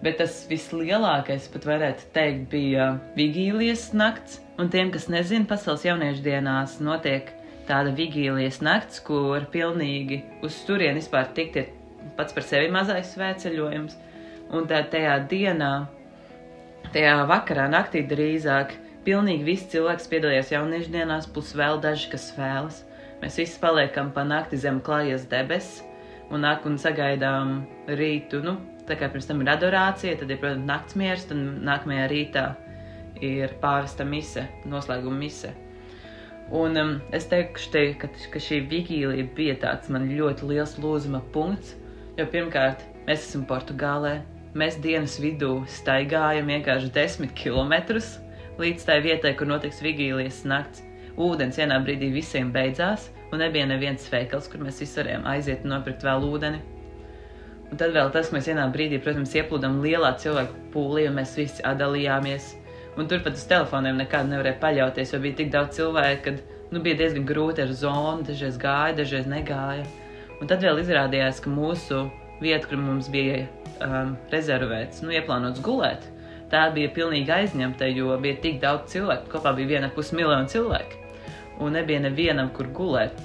Bet 0.00 0.16
tas 0.22 0.38
vislielākais, 0.48 1.50
pat 1.52 1.68
varētu 1.68 2.08
teikt, 2.16 2.48
bija 2.54 2.88
vigīlijas 3.18 3.90
nakts. 3.92 4.40
Un 4.56 4.72
tiem, 4.72 4.88
kas 4.94 5.10
nezina, 5.12 5.44
pasaules 5.48 5.84
jauniešu 5.84 6.24
dienās 6.24 6.78
notiek 6.80 7.28
tāda 7.68 7.92
vigīlijas 7.92 8.62
nakts, 8.64 9.04
kur 9.04 9.44
pilnīgi 9.52 10.22
uz 10.40 10.56
turieni 10.64 11.02
vispār 11.02 11.28
tikt 11.36 11.60
ir 11.60 11.70
pats 12.16 12.32
par 12.32 12.48
sevi 12.48 12.72
mazais 12.72 13.12
svētceļojums. 13.12 14.00
Un 14.56 14.64
tā 14.72 14.80
tajā 14.88 15.20
dienā 15.28 15.74
Tajā 16.90 17.20
vakarā, 17.30 17.68
naktī 17.70 18.00
drīzāk, 18.02 18.72
pilnīgi 19.06 19.44
visi 19.46 19.68
cilvēki 19.76 20.08
piedalījās 20.10 20.48
jauniešu 20.50 20.90
dienās, 20.90 21.28
plus 21.30 21.52
vēl 21.54 21.78
daži, 21.84 22.08
kas 22.10 22.24
vēlas. 22.34 22.80
Mēs 23.20 23.36
visi 23.38 23.60
paliekam 23.62 24.08
pa 24.16 24.24
nakti 24.26 24.58
zem 24.58 24.80
klājas 24.82 25.28
debesis 25.30 25.84
un 26.34 26.42
nāk 26.42 26.66
un 26.66 26.80
sagaidām 26.82 27.60
rītu. 27.86 28.40
Nu, 28.42 28.56
tā 28.88 28.96
kā 28.98 29.06
pirms 29.12 29.28
tam 29.30 29.44
ir 29.44 29.52
adorācija, 29.52 30.16
tad 30.18 30.34
ir, 30.34 30.40
protams, 30.42 30.66
nakts 30.66 30.98
miers, 30.98 31.28
tad 31.30 31.38
nākamajā 31.68 32.08
rītā 32.10 32.44
ir 33.22 33.54
pārvesta 33.62 34.06
mise, 34.06 34.48
noslēguma 34.66 35.22
mise. 35.22 35.52
Un 36.50 36.74
um, 36.74 36.92
es 37.14 37.30
teikšu, 37.30 37.70
te, 37.70 37.84
ka, 38.02 38.10
ka 38.34 38.42
šī 38.42 38.64
vigīlija 38.66 39.30
bija 39.36 39.54
tāds 39.62 39.94
man 39.94 40.10
ļoti 40.10 40.50
liels 40.50 40.74
lūzuma 40.82 41.22
punkts, 41.30 41.76
jo 42.18 42.26
pirmkārt, 42.34 42.82
mēs 43.06 43.28
esam 43.28 43.46
Portugālē, 43.46 44.16
Mēs 44.50 44.80
dienas 44.82 45.12
vidū 45.22 45.60
staigājam 45.70 46.48
vienkārši 46.50 46.88
desmit 46.90 47.30
kilometrus 47.38 48.16
līdz 48.58 48.86
tai 48.88 48.96
vietai, 49.04 49.30
kur 49.38 49.46
notiks 49.46 49.78
vigīlijas 49.84 50.40
nakts. 50.42 50.82
Ūdens 51.20 51.58
vienā 51.60 51.76
brīdī 51.84 52.08
visiem 52.10 52.50
beidzās, 52.50 53.10
un 53.30 53.38
nebija 53.44 53.68
neviens 53.70 54.08
veikals, 54.10 54.48
kur 54.50 54.64
mēs 54.64 54.80
visi 54.82 54.98
varējām 54.98 55.28
aiziet 55.30 55.62
un 55.62 55.76
nopirkt 55.76 56.02
vēl 56.06 56.26
ūdeni. 56.26 56.58
Un 57.70 57.78
tad 57.78 57.94
vēl 57.94 58.10
tas, 58.10 58.26
ka 58.26 58.36
mēs 58.36 58.48
vienā 58.50 58.64
brīdī, 58.74 58.98
protams, 59.04 59.36
ieplūdam 59.38 59.78
lielā 59.84 60.16
cilvēku 60.18 60.64
pūlī, 60.74 61.06
un 61.06 61.20
mēs 61.20 61.36
visi 61.38 61.62
atdalījāmies. 61.70 62.56
Un 62.98 63.06
turpat 63.10 63.38
uz 63.38 63.44
telefoniem 63.46 64.00
nekādu 64.02 64.32
nevarēja 64.32 64.58
paļauties, 64.64 65.12
jo 65.14 65.20
bija 65.22 65.38
tik 65.38 65.52
daudz 65.54 65.78
cilvēku, 65.78 66.24
ka 66.24 66.72
nu, 66.74 66.82
bija 66.82 66.98
diezgan 67.04 67.28
grūti 67.28 67.62
ar 67.62 67.70
zonu, 67.70 68.26
dažreiz 68.26 68.58
gāja, 68.58 68.98
dažreiz 68.98 69.30
negāja. 69.30 69.86
Un 70.40 70.50
tad 70.50 70.66
vēl 70.66 70.82
izrādījās, 70.82 71.38
ka 71.44 71.54
mūsu 71.54 72.08
vieta, 72.40 72.66
kur 72.68 72.80
mums 72.80 73.10
bija 73.12 73.44
um, 73.84 74.14
rezervēts, 74.32 75.02
nu, 75.04 75.12
ieplānots 75.14 75.62
gulēt, 75.64 76.06
tā 76.52 76.66
bija 76.74 76.90
pilnīgi 76.94 77.32
aizņemta, 77.34 77.88
jo 77.94 78.16
bija 78.22 78.40
tik 78.42 78.60
daudz 78.62 78.92
cilvēku. 78.94 79.30
Kopā 79.34 79.54
bija 79.56 79.76
viena 79.76 79.90
pusmiljona 79.94 80.48
cilvēku, 80.50 80.98
un 81.60 81.76
nebija 81.78 82.02
nevienam, 82.06 82.52
kur 82.56 82.70
gulēt. 82.76 83.16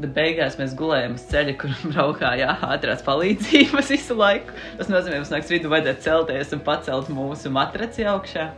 Bet 0.00 0.14
beigās 0.16 0.56
mēs 0.58 0.72
gulējām 0.74 1.14
uz 1.18 1.24
ceļa, 1.30 1.54
kur 1.60 1.74
braukāja 1.92 2.56
ātrās 2.72 3.04
palīdzības 3.06 3.92
visu 3.92 4.16
laiku. 4.18 4.54
Tas 4.80 4.90
nozīmē, 4.90 5.18
ka 5.18 5.24
mums 5.24 5.34
naktas 5.34 5.52
vidū 5.52 5.70
vajadzēja 5.72 6.04
celties 6.06 6.54
un 6.56 6.62
pacelt 6.66 7.10
mūsu 7.12 7.52
matraci 7.52 8.08
augšā. 8.08 8.48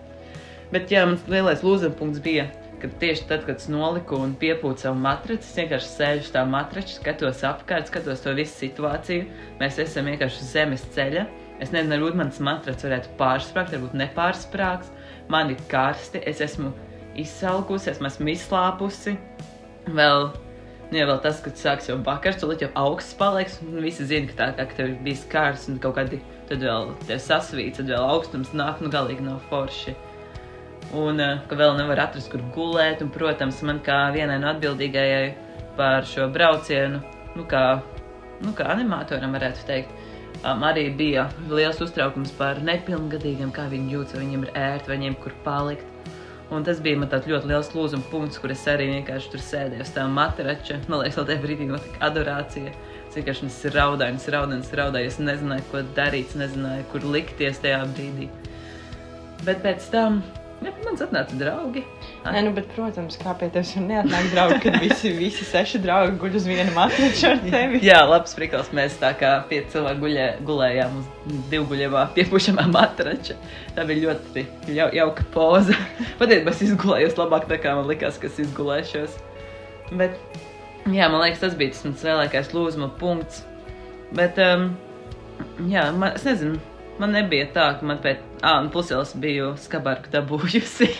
Bet 0.72 0.92
jā, 0.94 1.04
mans 1.08 1.26
lielais 1.30 1.62
lūzumpunkts 1.66 2.22
bija 2.24 2.48
ka 2.84 2.98
tieši 3.00 3.26
tad, 3.30 3.44
kad 3.48 3.58
es 3.60 3.66
noliku 3.72 4.18
un 4.20 4.34
piepūtu 4.38 4.84
savu 4.84 5.00
matraci, 5.00 5.46
es 5.48 5.56
vienkārši 5.58 5.90
sēžu 5.90 6.32
tā 6.34 6.44
matrača, 6.48 6.98
skatos 6.98 7.42
apkārt, 7.48 7.88
skatos 7.88 8.22
to 8.24 8.34
visu 8.36 8.54
situāciju. 8.60 9.24
Mēs 9.60 9.80
esam 9.82 10.10
vienkārši 10.10 10.42
uz 10.44 10.52
zemes 10.52 10.84
ceļa. 10.94 11.24
Es 11.64 11.72
nezinu, 11.72 11.96
varbūt 11.96 12.18
mans 12.20 12.40
matracis 12.44 12.86
varētu 12.86 13.12
pārsprāgt, 13.18 13.74
varbūt 13.74 13.98
nepārsprāgs. 14.00 14.92
Man 15.32 15.54
ir 15.54 15.60
karsti, 15.70 16.20
es 16.28 16.42
esmu 16.44 16.72
izsalkusi, 17.20 17.92
esmu, 17.94 18.10
esmu 18.10 18.32
izslāpusi. 18.34 19.16
Vēl, 19.96 20.30
nu, 20.90 20.98
ja 20.98 21.08
vēl 21.08 21.20
tas, 21.24 21.40
kad 21.44 21.60
sāks 21.60 21.88
jau 21.88 22.00
vakars, 22.04 22.40
tad 22.42 22.64
jau 22.64 22.72
augsts 22.86 23.16
paliks, 23.20 23.60
visi 23.80 24.08
zina, 24.10 24.28
ka 24.30 24.40
tā 24.40 24.50
kā 24.58 24.70
ka 24.70 24.80
tev 24.80 24.90
ir 24.92 24.98
bijis 25.06 25.24
kārs 25.32 25.68
un 25.72 25.80
kaut 25.80 25.96
kādi, 26.00 26.20
tad 26.50 26.64
vēl 26.64 26.92
sasvīts, 27.08 27.80
tad 27.80 27.92
vēl 27.94 28.10
augstums 28.16 28.52
nāk, 28.56 28.82
nu 28.84 28.92
galīgi 28.92 29.24
nav 29.24 29.40
forši 29.52 29.96
un 30.92 31.20
uh, 31.22 31.40
ka 31.48 31.58
vēl 31.58 31.76
nevar 31.78 32.04
atrast, 32.06 32.30
kur 32.32 32.42
gulēt. 32.54 33.02
Un, 33.04 33.12
protams, 33.14 33.62
man 33.66 33.80
kā 33.84 34.06
vienai 34.14 34.38
no 34.42 34.50
atbildīgajai 34.52 35.26
par 35.78 36.06
šo 36.08 36.28
braucienu, 36.34 37.00
nu, 37.34 37.46
kā, 37.50 37.64
nu, 38.44 38.52
kā 38.56 38.68
animatoram 38.74 39.34
varētu 39.34 39.66
teikt, 39.68 39.96
um, 40.42 40.62
arī 40.66 40.88
bija 40.94 41.28
liels 41.50 41.80
uztraukums 41.82 42.34
par 42.38 42.62
nepilngadīgiem, 42.64 43.50
kā 43.54 43.66
viņi 43.72 43.96
jūtas, 43.96 44.16
vai 44.16 44.26
viņiem 44.26 44.46
ir 44.46 44.54
ērti, 44.66 44.90
vai 44.90 45.00
viņiem 45.00 45.18
kur 45.24 45.36
palikt. 45.46 45.90
Un 46.54 46.62
tas 46.62 46.78
bija 46.84 46.98
man 47.00 47.08
tāds 47.10 47.26
ļoti 47.26 47.48
liels 47.50 47.70
lūzuma 47.74 48.04
punkts, 48.12 48.38
kur 48.38 48.52
es 48.52 48.62
arī 48.70 48.90
vienkārši 48.90 49.30
tur 49.32 49.42
sēdēju 49.42 49.82
uz 49.82 49.92
tā 49.94 50.04
matrača. 50.12 50.76
Man 50.92 51.00
liekas, 51.00 51.16
tajā 51.16 51.40
brīdī 51.42 51.66
notika 51.70 52.02
adorācija. 52.04 52.74
Es 53.08 53.16
vienkārši 53.16 53.72
raudāju, 53.74 54.20
raudāju, 54.34 54.76
raudāju. 54.78 55.08
Es 55.08 55.18
nezināju, 55.22 55.64
ko 55.72 55.82
darīt, 55.96 56.36
nezināju, 56.38 56.84
kur 56.92 57.06
likties 57.16 57.62
tajā 57.64 57.80
brīdī. 57.96 58.28
Bet 59.44 59.64
pēc 59.64 59.88
tam 59.92 60.20
man 60.84 60.96
atnāca 60.96 61.36
draugi. 61.36 61.82
Nē, 62.24 62.40
nu, 62.46 62.52
bet, 62.56 62.68
protams, 62.72 63.18
kāpēc 63.20 63.52
tev 63.52 63.68
ir 63.76 63.84
neatnāk 63.84 64.30
draugi, 64.32 64.60
kad 64.62 64.78
visi, 64.82 65.12
visi 65.16 65.44
seši 65.48 65.80
draugi 65.84 66.16
guļ 66.20 66.38
uz 66.38 66.46
vienu 66.48 66.72
matraču 66.76 67.28
ar 67.30 67.42
tevi? 67.54 67.80
Jā, 67.84 68.00
labs 68.08 68.36
prikals. 68.38 68.70
Mēs 68.76 68.96
tā 69.00 69.10
kā 69.20 69.32
pieci 69.50 69.74
cilvēki 69.74 70.02
guļē, 70.04 70.26
gulējām 70.48 70.98
uz 71.00 71.38
divguļamā 71.52 72.06
piepušamā 72.16 72.66
matrača. 72.72 73.36
Tā 73.76 73.86
bija 73.88 74.08
ļoti 74.08 74.46
jau, 74.76 74.88
jauka 75.00 75.28
poza. 75.34 75.78
Patiesībā 76.20 76.54
es 76.54 76.66
izgulējos 76.68 77.18
labāk, 77.20 77.48
tā 77.50 77.60
kā 77.62 77.76
man 77.78 77.90
likās, 77.90 78.20
ka 78.20 78.30
es 78.30 78.40
izgulēšos. 78.46 79.18
Bet, 79.92 80.16
jā, 80.88 81.10
man 81.10 81.20
liekas, 81.24 81.42
tas 81.44 81.58
bija 81.58 81.74
tas 81.74 81.84
mans 81.88 82.06
lielākais 82.08 82.54
lūzuma 82.56 82.92
punkts. 83.00 83.42
Bet, 84.14 84.38
um, 84.40 84.70
jā, 85.68 85.90
man, 85.92 86.14
es 86.14 86.24
nezinu 86.28 86.60
Man 87.02 87.10
nebija 87.10 87.46
tā, 87.50 87.68
ka 87.78 87.86
man 87.86 87.98
pēc 88.02 88.20
tam, 88.38 88.68
plus 88.70 88.92
jau 88.92 89.00
es 89.02 89.14
biju 89.18 89.54
skabarku 89.58 90.12
dabūjusi. 90.12 90.90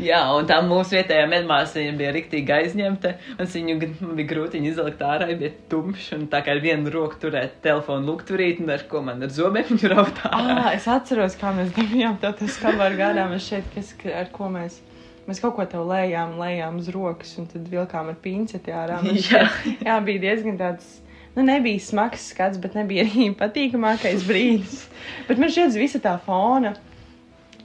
Jā, 0.00 0.20
un 0.32 0.46
tā 0.48 0.56
mūsu 0.64 0.96
vietējā 0.96 1.26
medmāsīņa 1.28 1.92
bija 1.98 2.12
rīktīgi 2.16 2.54
aizņemta. 2.56 3.12
Viņu 3.38 3.74
bija 4.16 4.28
grūti 4.30 4.62
izlikt 4.64 5.02
ārā, 5.04 5.28
ja 5.28 5.36
bija 5.38 5.52
tumšs. 5.70 6.06
Un 6.16 6.24
tā 6.32 6.40
kā 6.44 6.54
ar 6.56 6.62
vienu 6.64 6.90
roku 6.94 7.20
turēt 7.20 7.58
telefonu 7.64 8.08
lukturīt, 8.08 8.62
un 8.64 8.72
ar 8.72 8.86
ko 8.88 9.02
man 9.04 9.20
ar 9.26 9.34
zobiem 9.34 9.68
viņu 9.74 9.90
raut 9.92 10.22
ārā. 10.24 10.56
Ah, 10.56 10.70
es 10.72 10.88
atceros, 10.90 11.36
kā 11.40 11.52
mēs 11.56 11.74
dabījām 11.76 12.16
to 12.22 12.32
skarbāru 12.48 12.96
gādā. 12.98 13.28
Mēs 13.30 13.50
šeit, 13.52 13.68
kas, 13.74 13.92
ar 14.16 14.32
ko 14.32 14.48
mēs. 14.52 14.80
Mēs 15.28 15.42
kaut 15.42 15.54
ko 15.58 15.68
tev 15.68 15.84
lējām, 15.86 16.34
lējām 16.40 16.80
uz 16.80 16.88
rokas, 16.90 17.36
un 17.38 17.46
tad 17.52 17.68
vilkām 17.70 18.08
ar 18.10 18.18
pinceti 18.24 18.72
ārā. 18.74 18.98
Jā. 19.30 19.44
jā, 19.84 20.00
bija 20.06 20.24
diezgan 20.24 20.58
tāds. 20.58 20.96
Nu, 21.36 21.44
nebija 21.46 21.80
smags 21.82 22.30
skats, 22.32 22.58
bet 22.58 22.74
nebija 22.78 23.04
arī 23.06 23.30
patīkamākais 23.42 24.26
brīdis. 24.26 24.82
bet 25.28 25.38
man 25.38 25.52
šķiet, 25.52 25.78
visa 25.78 26.02
tā 26.02 26.16
fona, 26.24 26.74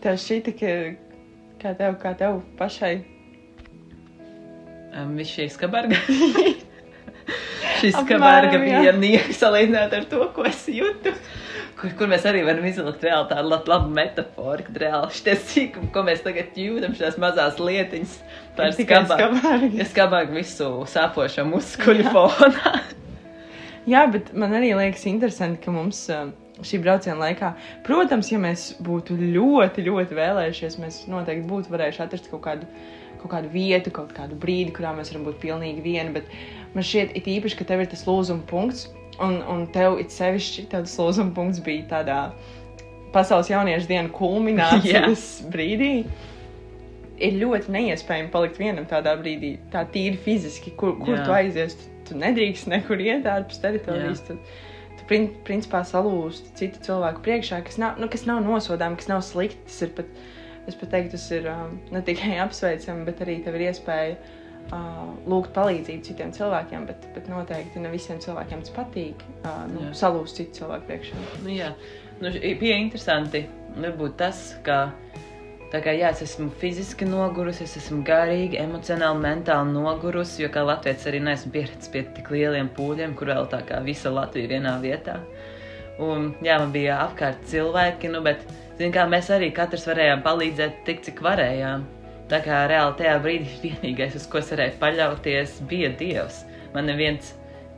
tev 0.03 0.19
šķita, 0.21 0.53
ka 0.59 0.75
kā 1.65 1.73
tev, 1.77 1.97
kā 2.01 2.13
tev 2.17 2.39
pašai. 2.59 2.95
Um, 4.95 5.15
Viņš 5.17 5.33
šī 5.39 5.49
skabarga. 5.55 5.97
Šis 7.79 7.97
jā. 8.69 8.79
bija 8.79 8.91
nieks 8.95 9.41
salīdzināt 9.41 9.93
ar 9.97 10.05
to, 10.09 10.21
ko 10.35 10.45
es 10.47 10.61
jūtu. 10.71 11.11
Kur, 11.75 11.91
kur 11.99 12.07
mēs 12.07 12.23
arī 12.29 12.45
varam 12.47 12.63
izvilkt 12.69 13.03
reāli 13.03 13.27
tādu 13.27 13.49
labu, 13.51 13.67
labu 13.67 13.89
metaforu, 13.97 14.63
kad 14.69 14.77
reāli 14.79 15.17
šis 15.17 15.41
sīkums, 15.51 15.89
ko 15.91 16.05
mēs 16.07 16.23
tagad 16.23 16.55
jūtam, 16.55 16.95
šīs 16.95 17.17
mazās 17.19 17.59
lietiņas, 17.59 18.13
tā 18.55 18.69
ir. 18.71 19.65
Es 19.83 19.91
skabarga 19.91 20.37
visu 20.37 20.69
sāpošo 20.93 21.43
muskuļu 21.49 22.13
fonā. 22.13 22.77
Jā, 23.85 24.05
bet 24.09 24.31
man 24.33 24.55
arī 24.57 24.73
liekas 24.73 25.05
interesanti, 25.09 25.61
ka 25.61 25.73
mums 25.73 25.99
uh, 26.09 26.31
šī 26.65 26.79
brauciena 26.81 27.19
laikā, 27.21 27.51
protams, 27.85 28.31
ja 28.31 28.39
mēs 28.41 28.71
būtu 28.83 29.17
ļoti, 29.19 29.85
ļoti 29.85 30.17
vēlējušies, 30.17 30.77
mēs 30.81 30.99
noteikti 31.11 31.45
būtu 31.49 31.73
varējuši 31.73 32.03
atrast 32.05 32.29
kaut 32.31 32.41
kādu, 32.47 32.69
kaut 33.21 33.31
kādu 33.35 33.51
vietu, 33.53 33.93
kaut 33.93 34.13
kādu 34.17 34.37
brīdi, 34.41 34.73
kurā 34.75 34.95
mēs 34.97 35.13
varam 35.13 35.27
būt 35.29 35.39
pilnīgi 35.43 35.85
vieni. 35.85 36.13
Bet 36.15 36.29
man 36.73 36.85
šķiet, 36.85 37.13
it 37.19 37.29
īpaši, 37.35 37.59
ka 37.61 37.69
tev 37.69 37.85
ir 37.85 37.91
tas 37.93 38.05
lūzuma 38.09 38.45
punkts, 38.49 38.87
un, 39.21 39.41
un 39.51 39.65
tev 39.75 39.99
it 40.01 40.13
sevišķi 40.15 40.69
tas 40.73 40.97
lūzuma 41.01 41.35
punkts 41.37 41.61
bija 41.65 41.85
tādā 41.93 42.19
pasaules 43.15 43.51
jauniešu 43.53 43.91
dienu 43.91 44.13
kulminācijas 44.15 45.27
brīdī. 45.53 45.97
Ir 47.15 47.37
ļoti 47.39 47.71
neiespējami 47.71 48.31
palikt 48.33 48.57
vienam 48.59 48.87
tādā 48.89 49.13
brīdī, 49.19 49.53
tā 49.71 49.85
tīri 49.87 50.17
fiziski, 50.19 50.73
kur, 50.75 50.97
kur 50.99 51.15
Jā. 51.15 51.21
tu 51.23 51.35
aizies. 51.35 51.77
Tu, 51.79 51.94
tu 52.07 52.17
nedrīkst 52.19 52.69
nekur 52.71 53.01
iet 53.01 53.27
ārpus 53.29 53.59
teritorijas. 53.63 54.23
Tu, 54.27 54.37
tu 54.99 55.09
prin, 55.09 55.27
principā 55.47 55.83
salūsti 55.87 56.55
citu 56.59 56.83
cilvēku 56.87 57.23
priekšā, 57.25 57.61
kas 57.65 57.79
nav, 57.81 57.99
nu, 58.01 58.09
kas 58.11 58.25
nav 58.29 58.41
nosodāms, 58.45 59.01
kas 59.01 59.11
nav 59.11 59.25
slikti. 59.25 59.61
Tas 59.67 59.81
ir 59.87 59.93
pat, 59.97 60.23
es 60.69 60.79
pat 60.79 60.93
teiktu, 60.95 61.15
tas 61.17 61.27
ir 61.35 61.49
um, 61.51 61.77
ne 61.95 62.01
tikai 62.05 62.39
apsveicami, 62.45 63.05
bet 63.09 63.21
arī 63.25 63.39
tev 63.45 63.59
ir 63.59 63.67
iespēja 63.69 64.15
uh, 64.15 65.03
lūgt 65.29 65.53
palīdzību 65.57 66.07
citiem 66.09 66.33
cilvēkiem. 66.35 66.87
Bet, 66.89 67.09
bet 67.17 67.29
noteikti 67.31 67.83
ne 67.83 67.93
visiem 67.93 68.21
cilvēkiem 68.23 68.65
tas 68.65 68.75
patīk. 68.77 69.27
Uh, 69.43 69.65
nu, 69.73 69.85
Jā. 69.89 69.93
salūst 70.05 70.41
citu 70.41 70.61
cilvēku 70.61 70.91
priekšā. 70.91 71.27
Nu, 71.43 71.53
jā, 71.53 71.73
nu, 72.21 72.33
bija 72.61 72.81
interesanti. 72.81 73.45
Varbūt 73.75 74.13
tas, 74.21 74.53
ka 74.63 74.85
tā 75.75 75.81
kā, 75.83 75.91
jā, 75.91 76.13
es 76.15 76.21
esmu 76.23 76.47
fiziski 76.61 77.07
nogurusi, 77.09 77.65
es 77.67 77.73
esmu 77.81 77.99
garīgi, 78.07 78.55
emocionāli, 78.61 79.19
mentāli 79.25 79.73
nogurusi, 79.75 80.45
jo 80.45 80.49
kā 80.53 80.63
Latvijas 80.63 81.03
arī 81.09 81.19
neesmu 81.25 81.51
pieredzējis 81.51 81.91
pie 81.91 82.03
tik 82.15 82.31
lieliem 82.31 82.69
pūļiem, 82.77 83.15
kur 83.19 83.33
vēl 83.33 83.49
tā 83.51 83.59
kā 83.67 83.81
visa 83.83 84.13
Latvija 84.13 84.53
vienā 84.53 84.77
vietā. 84.79 85.17
Un, 85.99 86.29
jā, 86.43 86.55
man 86.61 86.71
bija 86.71 87.01
apkārt 87.05 87.43
cilvēki, 87.51 88.11
nu, 88.13 88.21
bet, 88.23 88.43
zin 88.79 88.95
kā, 88.95 89.03
mēs 89.11 89.31
arī 89.35 89.49
katrs 89.55 89.87
varējām 89.89 90.23
palīdzēt 90.23 90.81
tik, 90.87 91.03
cik 91.07 91.19
varējām. 91.25 91.83
Tā 92.31 92.39
kā 92.45 92.63
reāli 92.71 92.95
tajā 93.01 93.15
brīdī 93.23 93.57
vienīgais, 93.65 94.15
uz 94.19 94.27
ko 94.31 94.39
es 94.39 94.51
varēju 94.53 94.79
paļauties, 94.79 95.57
bija 95.69 95.91
Dievs. 95.99 96.43
Man 96.75 96.87
neviens 96.89 97.33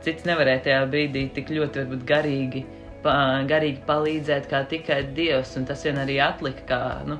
cits 0.06 0.26
nevarēja 0.28 0.64
tajā 0.68 0.84
brīdī 0.92 1.26
tik 1.34 1.50
ļoti 1.54 1.82
varbūt 1.82 2.06
garīgi 2.08 2.62
pa, 3.02 3.16
garīgi 3.50 3.82
palīdzēt, 3.90 4.46
kā 4.50 4.62
tikai 4.70 5.02
Dievs. 5.18 5.56
Un 5.58 5.66
tas 5.68 5.82
vien 5.86 5.98
arī 6.02 6.18
atlika, 6.22 6.64
kā 6.70 6.80
nu, 7.10 7.18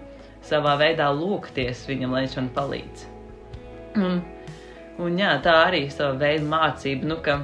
savā 0.48 0.74
veidā 0.80 1.08
lūgties 1.14 1.84
viņam, 1.88 2.14
lai 2.14 2.24
viņš 2.24 2.36
man 2.40 2.50
palīdz. 2.56 3.04
Un, 3.98 4.18
un 5.02 5.20
jā, 5.20 5.30
tā 5.44 5.54
arī 5.66 5.84
ir 5.86 5.94
sava 5.94 6.16
veida 6.20 6.44
mācība, 6.48 7.08
nu, 7.08 7.18
ka, 7.24 7.38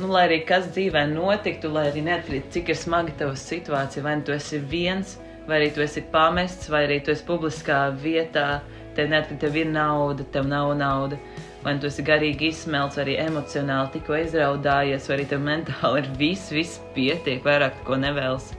nu, 0.00 0.10
lai 0.10 0.26
arī 0.28 0.40
kas 0.48 0.68
dzīvē 0.74 1.06
notiktu, 1.12 1.70
lai 1.74 1.88
arī 1.90 2.04
neatkarīgi 2.08 2.52
cik 2.56 2.72
ir 2.72 2.80
smaga 2.80 3.14
tava 3.20 3.36
situācija, 3.38 4.04
vai 4.04 4.18
nu 4.20 4.26
tu 4.26 4.34
esi 4.36 4.60
viens, 4.72 5.16
vai 5.48 5.60
arī 5.60 5.72
tu 5.74 5.84
esi 5.84 6.04
pamests, 6.12 6.70
vai 6.72 6.84
arī 6.88 7.00
tu 7.04 7.14
esi 7.14 7.26
publiskā 7.28 7.86
vietā, 8.02 8.62
tev 8.96 9.10
neatkarīgi 9.12 9.42
tev 9.44 9.58
ir 9.60 9.70
nauda, 9.72 10.26
tev 10.34 10.48
nav 10.50 10.74
nauda. 10.78 11.20
Vai 11.64 11.72
nu 11.76 11.80
tu 11.80 11.88
esi 11.88 12.04
garīgi 12.04 12.50
izsmelts, 12.50 12.98
arī 13.00 13.14
emocionāli 13.22 13.94
tikko 13.94 14.18
izraudājies, 14.20 15.06
vai 15.08 15.16
arī 15.16 15.24
tev 15.30 15.40
mentāli 15.46 16.02
ir 16.02 16.10
viss, 16.20 16.52
viss 16.52 16.82
pietiek, 16.96 17.40
vairāk 17.46 17.78
ko 17.86 17.96
nevēlas. 17.96 18.50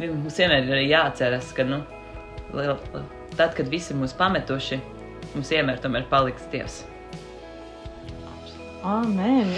Mums 0.00 0.38
vienmēr 0.40 0.64
ir 0.64 0.72
arī 0.78 0.88
jāatceras, 0.90 1.52
ka, 1.56 1.64
nu, 1.68 1.82
tad, 3.36 3.54
kad 3.56 3.68
visi 3.70 3.96
mūs 3.96 4.14
pametuši, 4.16 4.80
mums 5.34 5.50
vienmēr 5.52 5.80
tomēr 5.82 6.06
paliks 6.10 6.46
Dievs. 6.52 6.84
Amen! 8.86 9.50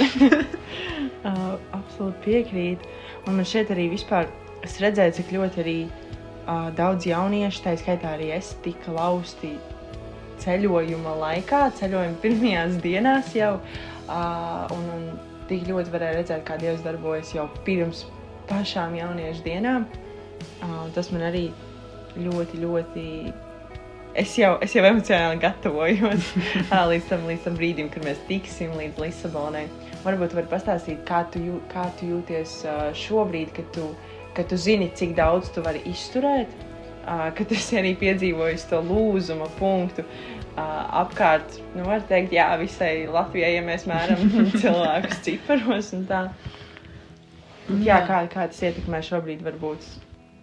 uh, 1.29 1.57
absolūti 1.77 2.23
piekrītu. 2.25 2.93
Un 3.27 3.37
man 3.37 3.49
šeit 3.49 3.73
arī 3.75 3.91
vispār 3.93 4.31
es 4.65 4.79
redzēju, 4.81 5.19
cik 5.19 5.33
ļoti 5.37 5.61
arī 5.63 5.79
uh, 5.89 6.71
daudz 6.77 7.09
jauniešu, 7.11 7.65
tā 7.67 7.75
skaitā 7.81 8.15
arī 8.17 8.31
es, 8.39 8.55
tika 8.65 8.95
lausti 8.97 9.53
ceļojuma 10.43 11.17
laikā, 11.21 11.67
ceļojuma 11.77 12.21
pirmajās 12.23 12.79
dienās 12.83 13.35
jau. 13.37 13.57
Uh, 14.09 14.65
un, 14.73 14.87
un 14.95 15.09
tik 15.51 15.67
ļoti 15.69 15.93
varēja 15.93 16.21
redzēt, 16.23 16.45
kā 16.49 16.57
Dievs 16.61 16.85
darbojas 16.87 17.35
jau 17.37 17.49
pirms 17.67 18.07
pašām 18.49 18.97
jauniešu 18.97 19.45
dienām. 19.45 19.89
Uh, 20.63 20.87
tas 20.95 21.13
man 21.13 21.27
arī 21.29 21.49
ļoti, 22.17 22.63
ļoti. 22.63 23.05
Es 24.19 24.33
jau, 24.39 24.55
es 24.65 24.73
jau 24.75 24.83
emocionāli 24.89 25.39
gatavojos 25.43 26.31
līdz 26.93 27.11
tam, 27.11 27.27
līdz 27.29 27.45
tam 27.45 27.59
brīdim, 27.59 27.91
kad 27.93 28.07
mēs 28.07 28.23
tiksim 28.31 28.73
līdz 28.79 29.03
Lisabonai. 29.03 29.67
Varbūt 30.05 30.35
var 30.39 30.49
pastāstīt, 30.51 31.03
kā 31.07 31.25
tu, 31.33 31.43
jū, 31.43 31.59
kā 31.73 31.89
tu 31.99 32.09
jūties 32.09 32.63
šobrīd, 32.99 33.53
kad 33.57 33.69
tu, 33.75 33.91
kad 34.35 34.49
tu 34.51 34.59
zini, 34.59 34.91
cik 34.95 35.15
daudz 35.19 35.53
tu 35.55 35.63
vari 35.63 35.83
izturēt, 35.91 36.51
kad 37.07 37.45
tu 37.47 37.57
esi 37.57 37.79
arī 37.81 37.95
piedzīvojis 37.99 38.69
to 38.71 38.81
lūzuma 38.85 39.49
punktu. 39.59 40.05
Apkārt, 40.59 41.61
nu, 41.77 41.85
var 41.87 42.03
teikt, 42.09 42.33
jā, 42.35 42.49
visai 42.59 43.07
Latvijai, 43.11 43.53
ja 43.55 43.63
mēs 43.67 43.87
mēram 43.87 44.25
cilvēkus 44.61 45.23
ciparos 45.27 45.93
un 45.95 46.07
tā. 46.09 46.25
Jā, 47.85 48.01
kā, 48.09 48.23
kā 48.33 48.49
tas 48.49 48.63
ietekmē 48.65 49.03
šobrīd, 49.05 49.45
varbūt, 49.45 49.87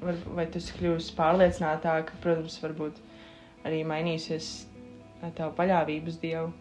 var, 0.01 0.19
vai 0.37 0.45
tu 0.51 0.59
esi 0.61 0.75
kļuvusi 0.77 1.15
pārliecinātāka, 1.17 2.17
protams, 2.23 2.59
varbūt 2.63 3.01
arī 3.65 3.81
mainīsies 3.87 4.51
ā, 5.21 5.31
tava 5.31 5.51
paļāvība 5.57 6.11
uz 6.11 6.21
Dievu. 6.21 6.53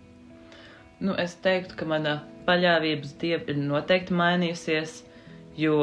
Nu, 1.05 1.15
es 1.21 1.35
teiktu, 1.43 1.77
ka 1.77 1.87
mana 1.89 2.19
paļāvības 2.47 3.17
dieva 3.21 3.51
ir 3.51 3.59
noteikti 3.61 4.15
mainījusies, 4.15 5.01
jo, 5.59 5.79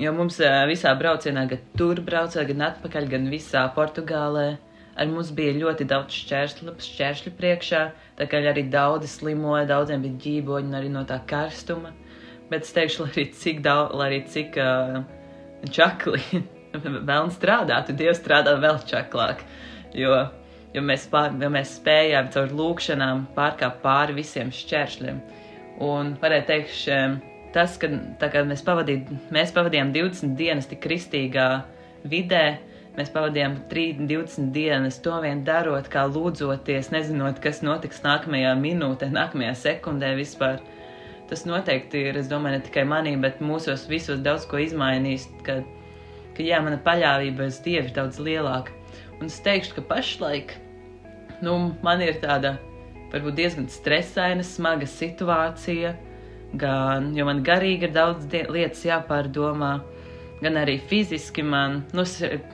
jo 0.00 0.12
mums 0.16 0.40
ā, 0.42 0.64
visā 0.70 0.94
braucienā, 0.98 1.44
gan 1.50 1.66
tur 1.78 2.00
braucot, 2.06 2.46
gan 2.48 2.64
atpakaļ, 2.70 3.10
gan 3.12 3.28
visā 3.32 3.66
Portugālē, 3.76 4.46
ar 4.96 5.10
mums 5.10 5.32
bija 5.36 5.56
ļoti 5.58 5.86
daudz 5.90 6.16
šķērsļu, 6.22 6.76
šķēršļu 6.88 7.34
priekšā, 7.38 7.82
tā 8.18 8.28
kā 8.30 8.40
arī 8.50 8.64
daudzi 8.72 9.10
slimoja, 9.10 9.66
daudziem 9.70 10.06
bija 10.06 10.22
ģīboņi 10.26 10.78
arī 10.80 10.90
no 10.94 11.04
tā 11.08 11.20
karstuma. 11.28 11.92
Bet 12.50 12.66
es 12.66 12.74
teikšu, 12.76 13.04
lai 13.04 13.12
arī 13.14 13.28
cik 13.34 13.62
daudz, 13.64 13.94
lai 13.98 14.08
arī 14.10 14.20
cik 14.30 14.58
uh, 14.60 15.04
čakli 15.72 16.20
vēl 17.10 17.30
strādātu, 17.34 17.96
Dievs 17.96 18.20
strādā 18.22 18.56
vēl 18.60 18.80
čaklāk. 18.88 19.44
Jo, 19.94 20.16
jo, 20.74 20.82
mēs 20.82 21.06
pār, 21.10 21.36
jo 21.40 21.50
mēs 21.54 21.76
spējām 21.78 22.32
caur 22.34 22.54
lūkšanām 22.58 23.28
pārkāpt 23.36 23.82
pāri 23.84 24.18
visiem 24.18 24.50
šķēršļiem. 24.54 25.22
Un 25.84 26.14
varētu 26.22 26.50
teikt, 26.50 27.22
tas, 27.54 27.78
ka 27.78 27.90
kā 28.30 28.44
mēs, 28.46 28.62
pavadīt, 28.66 29.10
mēs 29.34 29.54
pavadījām 29.54 29.94
20 29.94 30.36
dienas 30.38 30.68
tik 30.70 30.82
kristīgā 30.84 31.48
vidē, 32.10 32.44
mēs 32.98 33.10
pavadījām 33.14 33.56
3, 33.70 34.04
20 34.10 34.52
dienas 34.54 35.00
to 35.02 35.16
vien 35.22 35.42
darot, 35.46 35.88
kā 35.90 36.04
lūdzoties, 36.10 36.92
nezinot, 36.94 37.40
kas 37.42 37.62
notiks 37.66 38.02
nākamajā 38.04 38.54
minūtē, 38.58 39.10
nākamajā 39.14 39.54
sekundē 39.64 40.14
vispār. 40.18 40.62
Tas 41.30 41.44
noteikti 41.48 42.02
ir, 42.10 42.18
es 42.20 42.28
domāju, 42.28 42.58
ne 42.58 42.66
tikai 42.66 42.84
manī, 42.88 43.14
bet 43.20 43.40
mūsos 43.44 43.86
visos 43.88 44.20
daudz 44.24 44.44
ko 44.48 44.60
izmainījis, 44.60 45.28
ka, 45.46 45.60
ka 46.36 46.44
jā, 46.44 46.60
mana 46.64 46.80
paļāvība 46.84 47.48
uz 47.48 47.60
Dievu 47.64 47.88
ir 47.88 47.94
daudz 47.96 48.20
lielāka. 48.20 48.74
Un 49.20 49.30
es 49.30 49.38
teikšu, 49.44 49.78
ka 49.78 49.86
pašlaik 49.94 50.56
nu, 51.44 51.56
man 51.84 52.02
ir 52.04 52.20
tāda 52.22 52.58
varbūt 53.12 53.38
diezgan 53.38 53.70
stresaina, 53.72 54.44
smaga 54.44 54.88
situācija, 54.90 55.94
gan, 56.60 57.12
jo 57.16 57.26
man 57.28 57.42
garīgi 57.46 57.88
ir 57.88 57.94
daudz 57.94 58.28
lietas 58.28 58.84
jāpārdomā, 58.84 59.72
gan 60.42 60.60
arī 60.60 60.76
fiziski 60.90 61.44
man, 61.46 61.82
nu, 61.96 62.04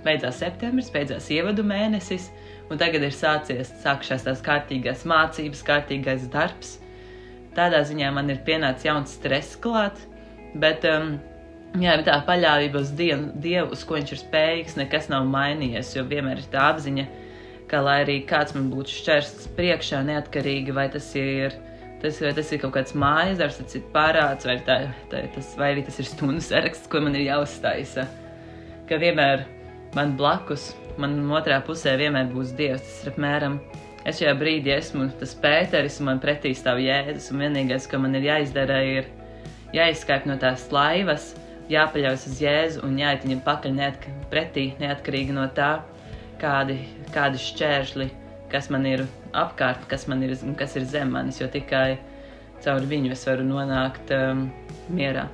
beidzās 0.04 0.40
septembris, 0.44 0.92
beidzās 0.94 1.30
ievadu 1.34 1.64
mēnesis, 1.66 2.30
Un 2.70 2.78
tagad 2.78 3.02
ir 3.02 3.10
sācies, 3.10 3.72
sākušās 3.82 4.28
tās 4.28 4.42
kārtīgās 4.46 5.02
mācības, 5.10 5.62
kārtīgais 5.66 6.28
darbs. 6.30 6.76
Tādā 7.56 7.82
ziņā 7.86 8.12
man 8.14 8.30
ir 8.30 8.42
pienācis 8.46 8.86
jauns 8.86 9.16
stress 9.18 9.56
klāt, 9.60 9.98
bet 10.54 10.84
um, 10.88 11.16
jā, 11.82 11.96
tā 12.06 12.20
paļāvība 12.26 12.84
uz 12.84 12.92
dievu, 12.98 13.32
dievu, 13.42 13.72
uz 13.74 13.82
ko 13.86 13.98
viņš 13.98 14.14
ir 14.14 14.22
spējīgs, 14.22 14.78
nekas 14.78 15.10
nav 15.10 15.26
mainījies, 15.30 15.96
jo 15.96 16.06
vienmēr 16.10 16.42
ir 16.42 16.52
tā 16.52 16.68
apziņa, 16.70 17.08
ka 17.70 17.82
lai 17.86 18.00
arī 18.04 18.20
kāds 18.26 18.54
man 18.54 18.70
būtu 18.70 18.94
šķērsts 19.00 19.50
priekšā, 19.58 20.04
neatkarīgi 20.06 20.74
vai 20.74 20.88
tas 20.94 21.10
ir 21.18 21.58
Tas, 22.00 22.16
vai 22.24 22.30
tas 22.32 22.48
ir 22.48 22.60
kaut 22.62 22.72
kāds 22.72 22.94
mājas 22.96 23.36
darbs, 23.36 23.58
tas 23.60 23.76
ir 23.76 23.82
pārāds, 23.92 24.46
vai, 24.48 24.54
tā, 24.64 24.76
tā, 25.12 25.18
tas, 25.34 25.50
vai 25.60 25.74
arī 25.74 25.82
tas 25.84 25.98
ir 26.00 26.06
stundu 26.08 26.40
saraksts, 26.40 26.88
ko 26.88 27.02
man 27.04 27.12
ir 27.18 27.26
jāuztaisa. 27.26 28.06
Ka 28.88 28.96
vienmēr 29.02 29.44
man 29.92 30.14
blakus, 30.16 30.70
man 31.00 31.18
otrā 31.36 31.58
pusē 31.66 31.98
vienmēr 32.00 32.30
būs 32.32 32.54
Dievs. 32.56 32.86
Tas 32.86 33.02
ir 33.04 33.12
apmēram, 33.12 33.58
es 34.08 34.20
šajā 34.20 34.34
brīdī 34.40 34.72
esmu 34.76 35.08
tas 35.20 35.34
Pēteris, 35.42 36.00
un 36.00 36.10
man 36.10 36.22
pretī 36.22 36.52
stāv 36.56 36.80
Jēzus, 36.82 37.30
un 37.32 37.44
vienīgais, 37.44 37.88
ko 37.90 38.00
man 38.02 38.16
ir 38.18 38.26
jāizdara, 38.28 38.80
ir 38.86 39.10
jāizskāp 39.76 40.26
no 40.28 40.36
tās 40.40 40.66
laivas, 40.74 41.32
jāpaļaujas 41.70 42.26
uz 42.30 42.42
Jēzu 42.42 42.84
un 42.86 42.98
jāiet 42.98 43.26
viņam 43.26 43.42
pakaļ 43.46 43.76
neatk 43.76 44.08
pretī, 44.32 44.70
neatkarīgi 44.80 45.36
no 45.36 45.46
tā, 45.56 45.72
kādi, 46.40 46.80
kādi 47.14 47.42
šķēršļi, 47.44 48.08
kas 48.50 48.70
man 48.72 48.86
ir 48.88 49.04
apkārt, 49.36 49.84
kas 49.90 50.08
man 50.10 50.24
ir, 50.26 50.34
kas 50.58 50.74
ir 50.78 50.88
zem 50.88 51.12
manis, 51.14 51.40
jo 51.42 51.50
tikai 51.50 52.00
caur 52.64 52.84
viņu 52.88 53.14
es 53.14 53.22
varu 53.28 53.46
nonākt 53.46 54.10
um, 54.16 54.48
mierā. 54.92 55.28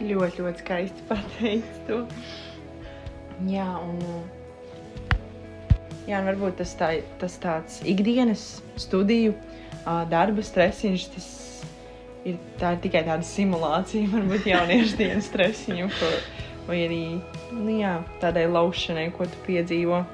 Ļoti, 0.00 0.40
ļoti 0.40 0.64
skaisti 0.64 1.06
pateikt 1.10 1.80
to. 1.88 2.02
Jā, 3.48 3.68
un, 3.84 4.00
jā, 6.10 6.20
varbūt 6.26 6.58
tas, 6.60 6.74
tā, 6.78 6.90
tas 7.20 7.36
tāds 7.42 7.80
ikdienas 7.88 8.60
studiju, 8.80 9.34
darba 10.10 10.44
stresiņš, 10.44 11.06
tas 11.14 11.28
ir, 12.28 12.38
tā 12.60 12.74
ir 12.76 12.82
tikai 12.84 13.04
tāda 13.08 13.26
simulācija, 13.26 14.10
varbūt 14.16 14.48
jauniešu 14.50 15.00
dienas 15.00 15.30
stresiņu, 15.30 15.90
ko, 15.96 16.12
vai 16.68 16.84
arī 16.86 17.02
nu, 17.54 17.76
jā, 17.80 17.98
tādai 18.22 18.46
laušanai, 18.50 19.10
ko 19.16 19.28
tu 19.30 19.44
piedzīvo. 19.48 20.04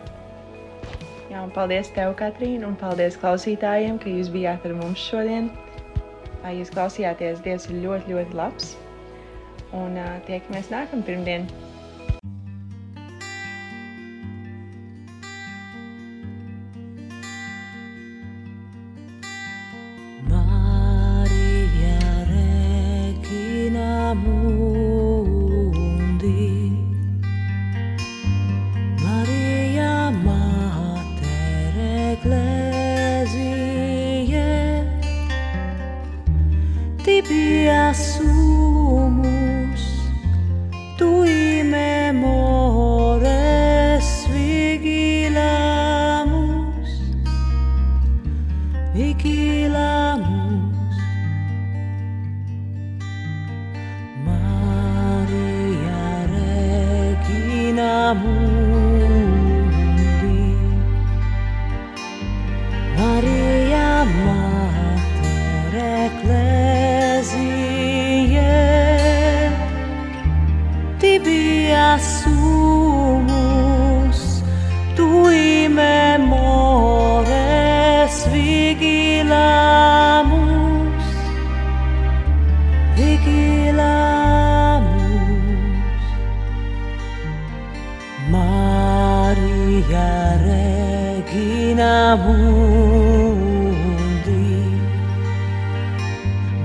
Jā, 1.27 1.43
un 1.43 1.51
paldies 1.53 1.91
tev, 1.93 2.15
Katrīna, 2.19 2.69
un 2.71 2.77
paldies 2.79 3.19
klausītājiem, 3.21 3.99
ka 4.01 4.13
jūs 4.13 4.31
bijāt 4.33 4.67
ar 4.69 4.77
mums 4.79 5.03
šodien. 5.11 5.51
Jūs 6.47 6.71
klausījāties, 6.71 7.41
Dievs 7.43 7.67
ir 7.67 7.81
ļoti, 7.83 8.13
ļoti 8.15 8.37
labs. 8.39 8.77
Un 9.75 9.99
uh, 9.99 10.13
tiekamies 10.29 10.71
nākamā 10.71 11.03
pirmdiena. 11.09 11.66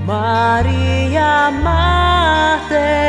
Maria 0.06 1.50
Mater 1.64 3.01